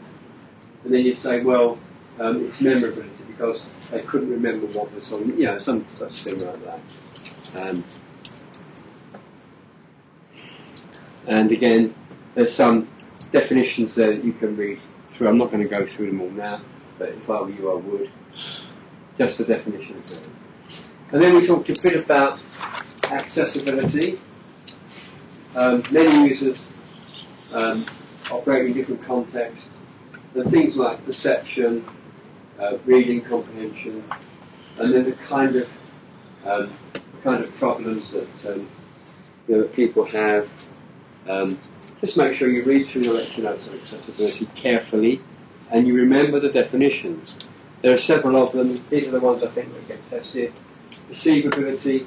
[0.84, 1.78] And then you say, well,
[2.20, 6.38] um, it's memorability because they couldn't remember what was on, you know, some such thing
[6.38, 6.80] like that.
[7.56, 7.84] Um,
[11.26, 11.94] and again,
[12.34, 12.88] there's some
[13.32, 14.80] definitions there that you can read
[15.12, 15.28] through.
[15.28, 16.60] I'm not going to go through them all now.
[16.98, 18.10] but if I were you, I would.
[19.16, 20.32] Just the definitions there.
[21.12, 22.40] And then we talked a bit about
[23.10, 24.18] accessibility.
[25.54, 26.66] Um, many users
[27.52, 27.86] um,
[28.30, 29.68] operate in different contexts.
[30.34, 31.88] And things like perception,
[32.58, 34.02] uh, reading comprehension,
[34.78, 35.68] and then the kind of
[36.44, 36.72] um,
[37.22, 38.68] kind of problems that um,
[39.46, 40.48] you know, people have.
[42.04, 45.22] Just make sure you read through your lecture notes on accessibility carefully,
[45.70, 47.32] and you remember the definitions.
[47.80, 48.84] There are several of them.
[48.90, 50.52] These are the ones I think that get tested:
[51.08, 52.06] perceivability,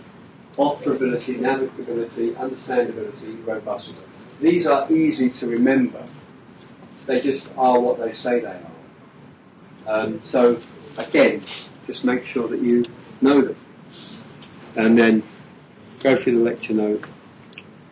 [0.56, 3.98] operability, navigability, understandability, robustness.
[4.40, 6.06] These are easy to remember.
[7.08, 8.72] They just are what they say they are.
[9.88, 10.62] Um, so
[11.00, 11.42] again,
[11.88, 12.84] just make sure that you
[13.22, 13.56] know them.
[14.76, 15.24] And then
[16.04, 17.04] go through the lecture note.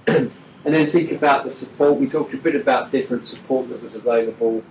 [0.66, 2.00] and then think about the support.
[2.00, 4.64] We talked a bit about different support that was available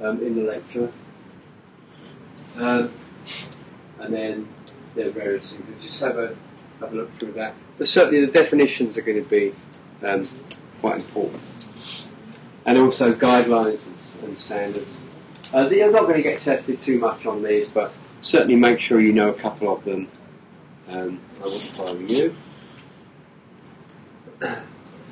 [0.00, 0.92] um, in the lecture.
[2.56, 2.92] Um,
[3.98, 4.48] and then
[4.94, 5.82] there are various things.
[5.82, 6.36] Just have a,
[6.80, 7.54] have a look through that.
[7.78, 9.54] But certainly the definitions are going to be
[10.02, 10.28] um,
[10.80, 11.42] quite important.
[12.66, 14.94] And also guidelines and, and standards.
[15.54, 19.00] Uh, I'm not going to get tested too much on these, but certainly make sure
[19.00, 20.06] you know a couple of them.
[20.88, 22.36] Um, I wouldn't follow you.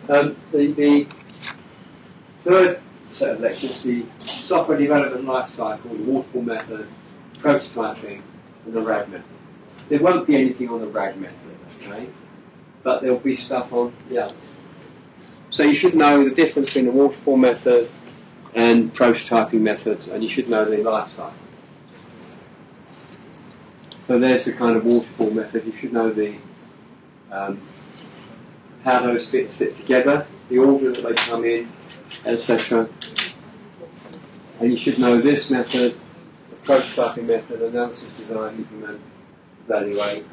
[0.08, 1.06] Um, the, the
[2.38, 2.80] third
[3.10, 6.88] set of lectures, the software development life cycle, the waterfall method,
[7.34, 8.22] prototyping,
[8.64, 9.26] and the RAD method.
[9.88, 12.08] There won't be anything on the RAD method, okay?
[12.82, 14.54] But there'll be stuff on the others.
[15.50, 17.90] So you should know the difference between the waterfall method
[18.54, 21.34] and prototyping methods, and you should know the life cycle.
[24.06, 25.66] So there's the kind of waterfall method.
[25.66, 26.36] You should know the
[27.30, 27.60] um,
[28.84, 31.70] how those bits fit together, the order that they come in,
[32.24, 32.88] etc.
[34.60, 35.98] And you should know this method,
[36.50, 39.00] the prototyping method, analysis, design, implement,
[39.66, 40.24] evaluate,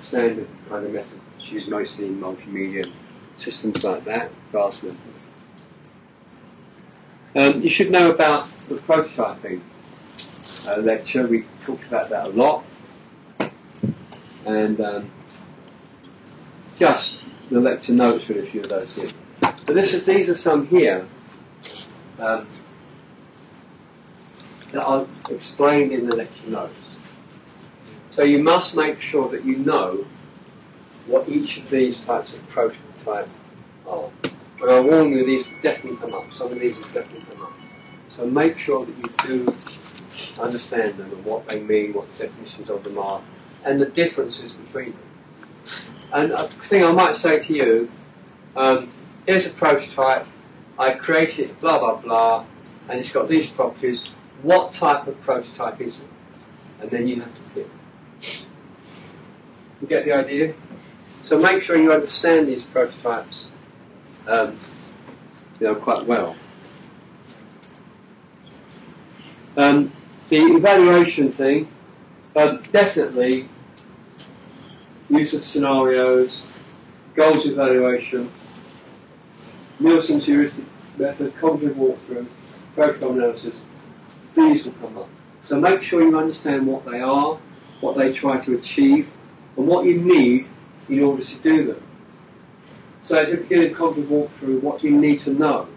[0.00, 2.90] standard kind of method, used mostly in multimedia
[3.36, 4.98] systems like that, fast method.
[7.34, 9.60] Um, you should know about the prototyping
[10.66, 11.26] uh, lecture.
[11.26, 12.64] We talked about that a lot.
[14.46, 15.10] And um,
[16.78, 17.18] just
[17.50, 19.10] the lecture notes with a few of those here.
[19.40, 21.06] But this is, these are some here
[22.18, 22.46] um,
[24.72, 26.74] that are explained in the lecture notes.
[28.10, 30.06] So you must make sure that you know
[31.06, 33.28] what each of these types of prototype
[33.86, 34.10] are.
[34.58, 36.32] But I warn you, these definitely come up.
[36.32, 37.52] Some of these will definitely come up.
[38.10, 39.54] So make sure that you do
[40.40, 43.20] understand them and what they mean, what the definitions of them are,
[43.64, 45.95] and the differences between them.
[46.12, 47.90] And a thing I might say to you,
[48.54, 48.90] um,
[49.26, 50.26] here's a prototype,
[50.78, 52.46] I created it, blah blah blah,
[52.88, 54.14] and it's got these properties.
[54.42, 56.06] What type of prototype is it?
[56.80, 57.68] And then you have to pick.
[59.80, 60.54] You get the idea?
[61.24, 63.46] So make sure you understand these prototypes
[64.26, 64.58] um,
[65.60, 66.36] you know, quite well.
[69.56, 69.92] Um,
[70.28, 71.68] the evaluation thing,
[72.34, 73.48] um, definitely
[75.08, 76.44] use of scenarios,
[77.14, 78.30] goals evaluation,
[79.78, 80.64] Nielsen's heuristic
[80.98, 82.26] method, cognitive walkthrough,
[82.74, 83.56] protocol analysis,
[84.34, 85.08] these will come up.
[85.46, 87.38] So make sure you understand what they are,
[87.80, 89.08] what they try to achieve,
[89.56, 90.46] and what you need
[90.88, 91.82] in order to do them.
[93.02, 95.68] So at the beginning of cognitive walkthrough, what do you need to know?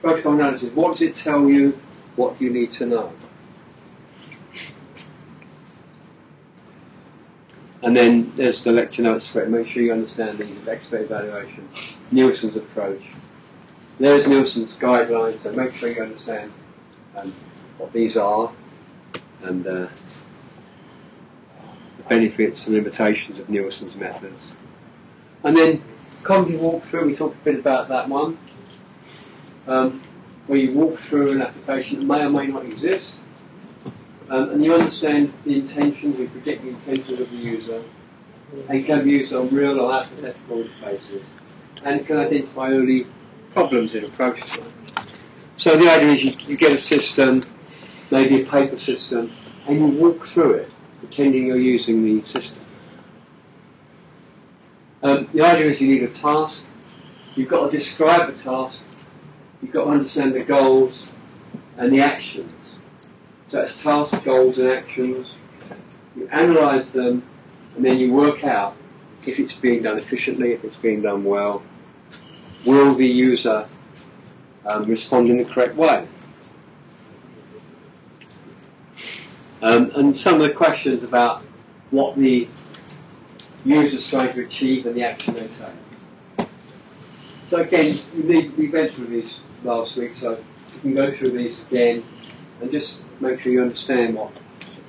[0.00, 1.78] Protocol analysis, what does it tell you?
[2.16, 3.12] What do you need to know?
[7.82, 9.48] And then there's the lecture notes for it.
[9.48, 11.68] Make sure you understand these of expert evaluation,
[12.10, 13.02] Nielsen's approach.
[13.98, 16.52] There's Nielsen's guidelines, make sure you understand
[17.16, 17.34] um,
[17.78, 18.52] what these are
[19.42, 19.88] and uh,
[21.96, 24.52] the benefits and limitations of Nielsen's methods.
[25.44, 25.82] And then
[26.22, 28.38] cognitive walkthrough, we talked a bit about that one,
[29.66, 30.02] um,
[30.46, 33.16] where you walk through an application that may or may not exist,
[34.30, 37.82] um, and you understand the intentions, you predict the intentions of the user,
[38.68, 41.22] and can be used on real or hypothetical interfaces,
[41.84, 43.06] and can identify early
[43.52, 44.58] problems in approaches.
[45.56, 47.42] So the idea is you, you get a system,
[48.10, 49.32] maybe a paper system,
[49.66, 50.70] and you walk through it,
[51.00, 52.62] pretending you're using the system.
[55.02, 56.62] Um, the idea is you need a task,
[57.34, 58.84] you've got to describe the task,
[59.60, 61.08] you've got to understand the goals
[61.76, 62.52] and the actions.
[63.50, 65.34] So that's tasks, goals and actions.
[66.14, 67.24] You analyse them
[67.74, 68.76] and then you work out
[69.26, 71.62] if it's being done efficiently, if it's being done well.
[72.64, 73.66] Will the user
[74.64, 76.06] um, respond in the correct way?
[79.62, 81.42] Um, and some of the questions about
[81.90, 82.48] what the
[83.64, 85.48] user's trying to achieve and the action they
[86.38, 86.48] take.
[87.48, 90.38] So again, we went through these last week, so
[90.74, 92.04] you can go through these again
[92.60, 94.32] and just make sure you understand what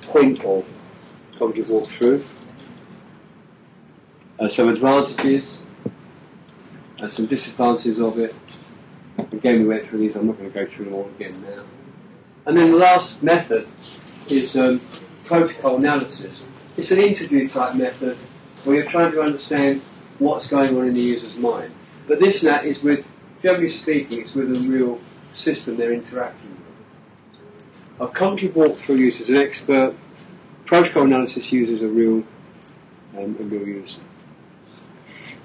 [0.02, 0.64] point of
[1.38, 2.24] cognitive walkthrough.
[4.38, 5.62] Uh, some advantages,
[7.00, 8.34] uh, some disadvantages of it.
[9.32, 10.16] Again, we went through these.
[10.16, 11.64] I'm not going to go through them all again now.
[12.46, 13.68] And then the last method
[14.28, 14.80] is um,
[15.24, 16.42] protocol analysis.
[16.76, 18.18] It's an interview type method
[18.64, 19.82] where you're trying to understand
[20.18, 21.72] what's going on in the user's mind.
[22.08, 23.06] But this net is with,
[23.42, 24.98] generally speaking, it's with a real
[25.34, 26.51] system they're interacting
[27.98, 28.08] with.
[28.08, 29.94] A cognitive walkthrough uses an expert.
[30.66, 32.24] Protocol analysis uses a real,
[33.16, 34.00] um, a real user.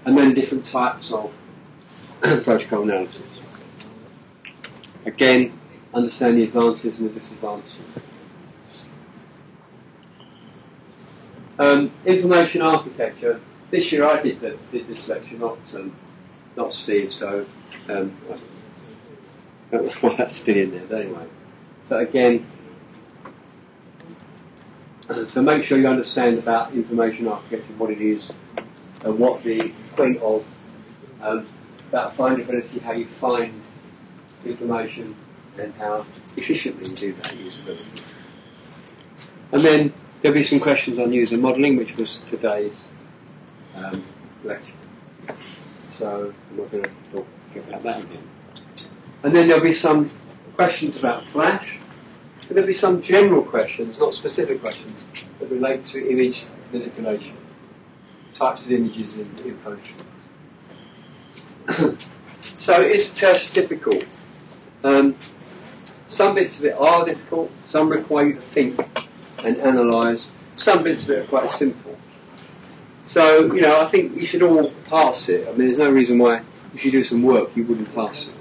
[0.05, 1.31] And then different types of
[2.21, 3.21] protocol analysis.
[5.05, 5.57] Again,
[5.93, 7.75] understand the advantages and the disadvantages.
[11.59, 13.41] Um, information architecture.
[13.71, 15.93] This year I did, the, did this lecture, not um,
[16.55, 17.13] not Steve.
[17.13, 17.45] So
[17.89, 18.15] um,
[19.71, 20.85] I don't know why that's still in there.
[20.87, 21.25] But anyway,
[21.87, 22.45] so again,
[25.27, 28.31] so make sure you understand about information architecture, what it is,
[29.03, 30.45] and what the point of
[31.21, 31.47] um,
[31.89, 33.61] about findability, how you find
[34.45, 35.15] information,
[35.57, 36.05] and how
[36.35, 38.03] efficiently you do that usability.
[39.51, 42.83] And then there'll be some questions on user modelling, which was today's
[43.75, 44.03] um,
[44.43, 44.73] lecture.
[45.91, 48.29] So I'm not going to talk about that again.
[49.23, 50.11] And then there'll be some
[50.57, 51.77] questions about Flash.
[52.41, 54.91] And there'll be some general questions, not specific questions,
[55.39, 57.37] that relate to image manipulation,
[58.33, 59.57] types of images in, in
[61.67, 61.97] Photoshop.
[62.57, 64.03] so is test difficult?
[64.83, 65.15] Um,
[66.07, 68.79] some bits of it are difficult, some require you to think
[69.43, 70.25] and analyse,
[70.55, 71.95] some bits of it are quite simple.
[73.03, 75.47] So, you know, I think you should all pass it.
[75.47, 76.41] I mean, there's no reason why,
[76.73, 78.36] if you do some work, you wouldn't pass it.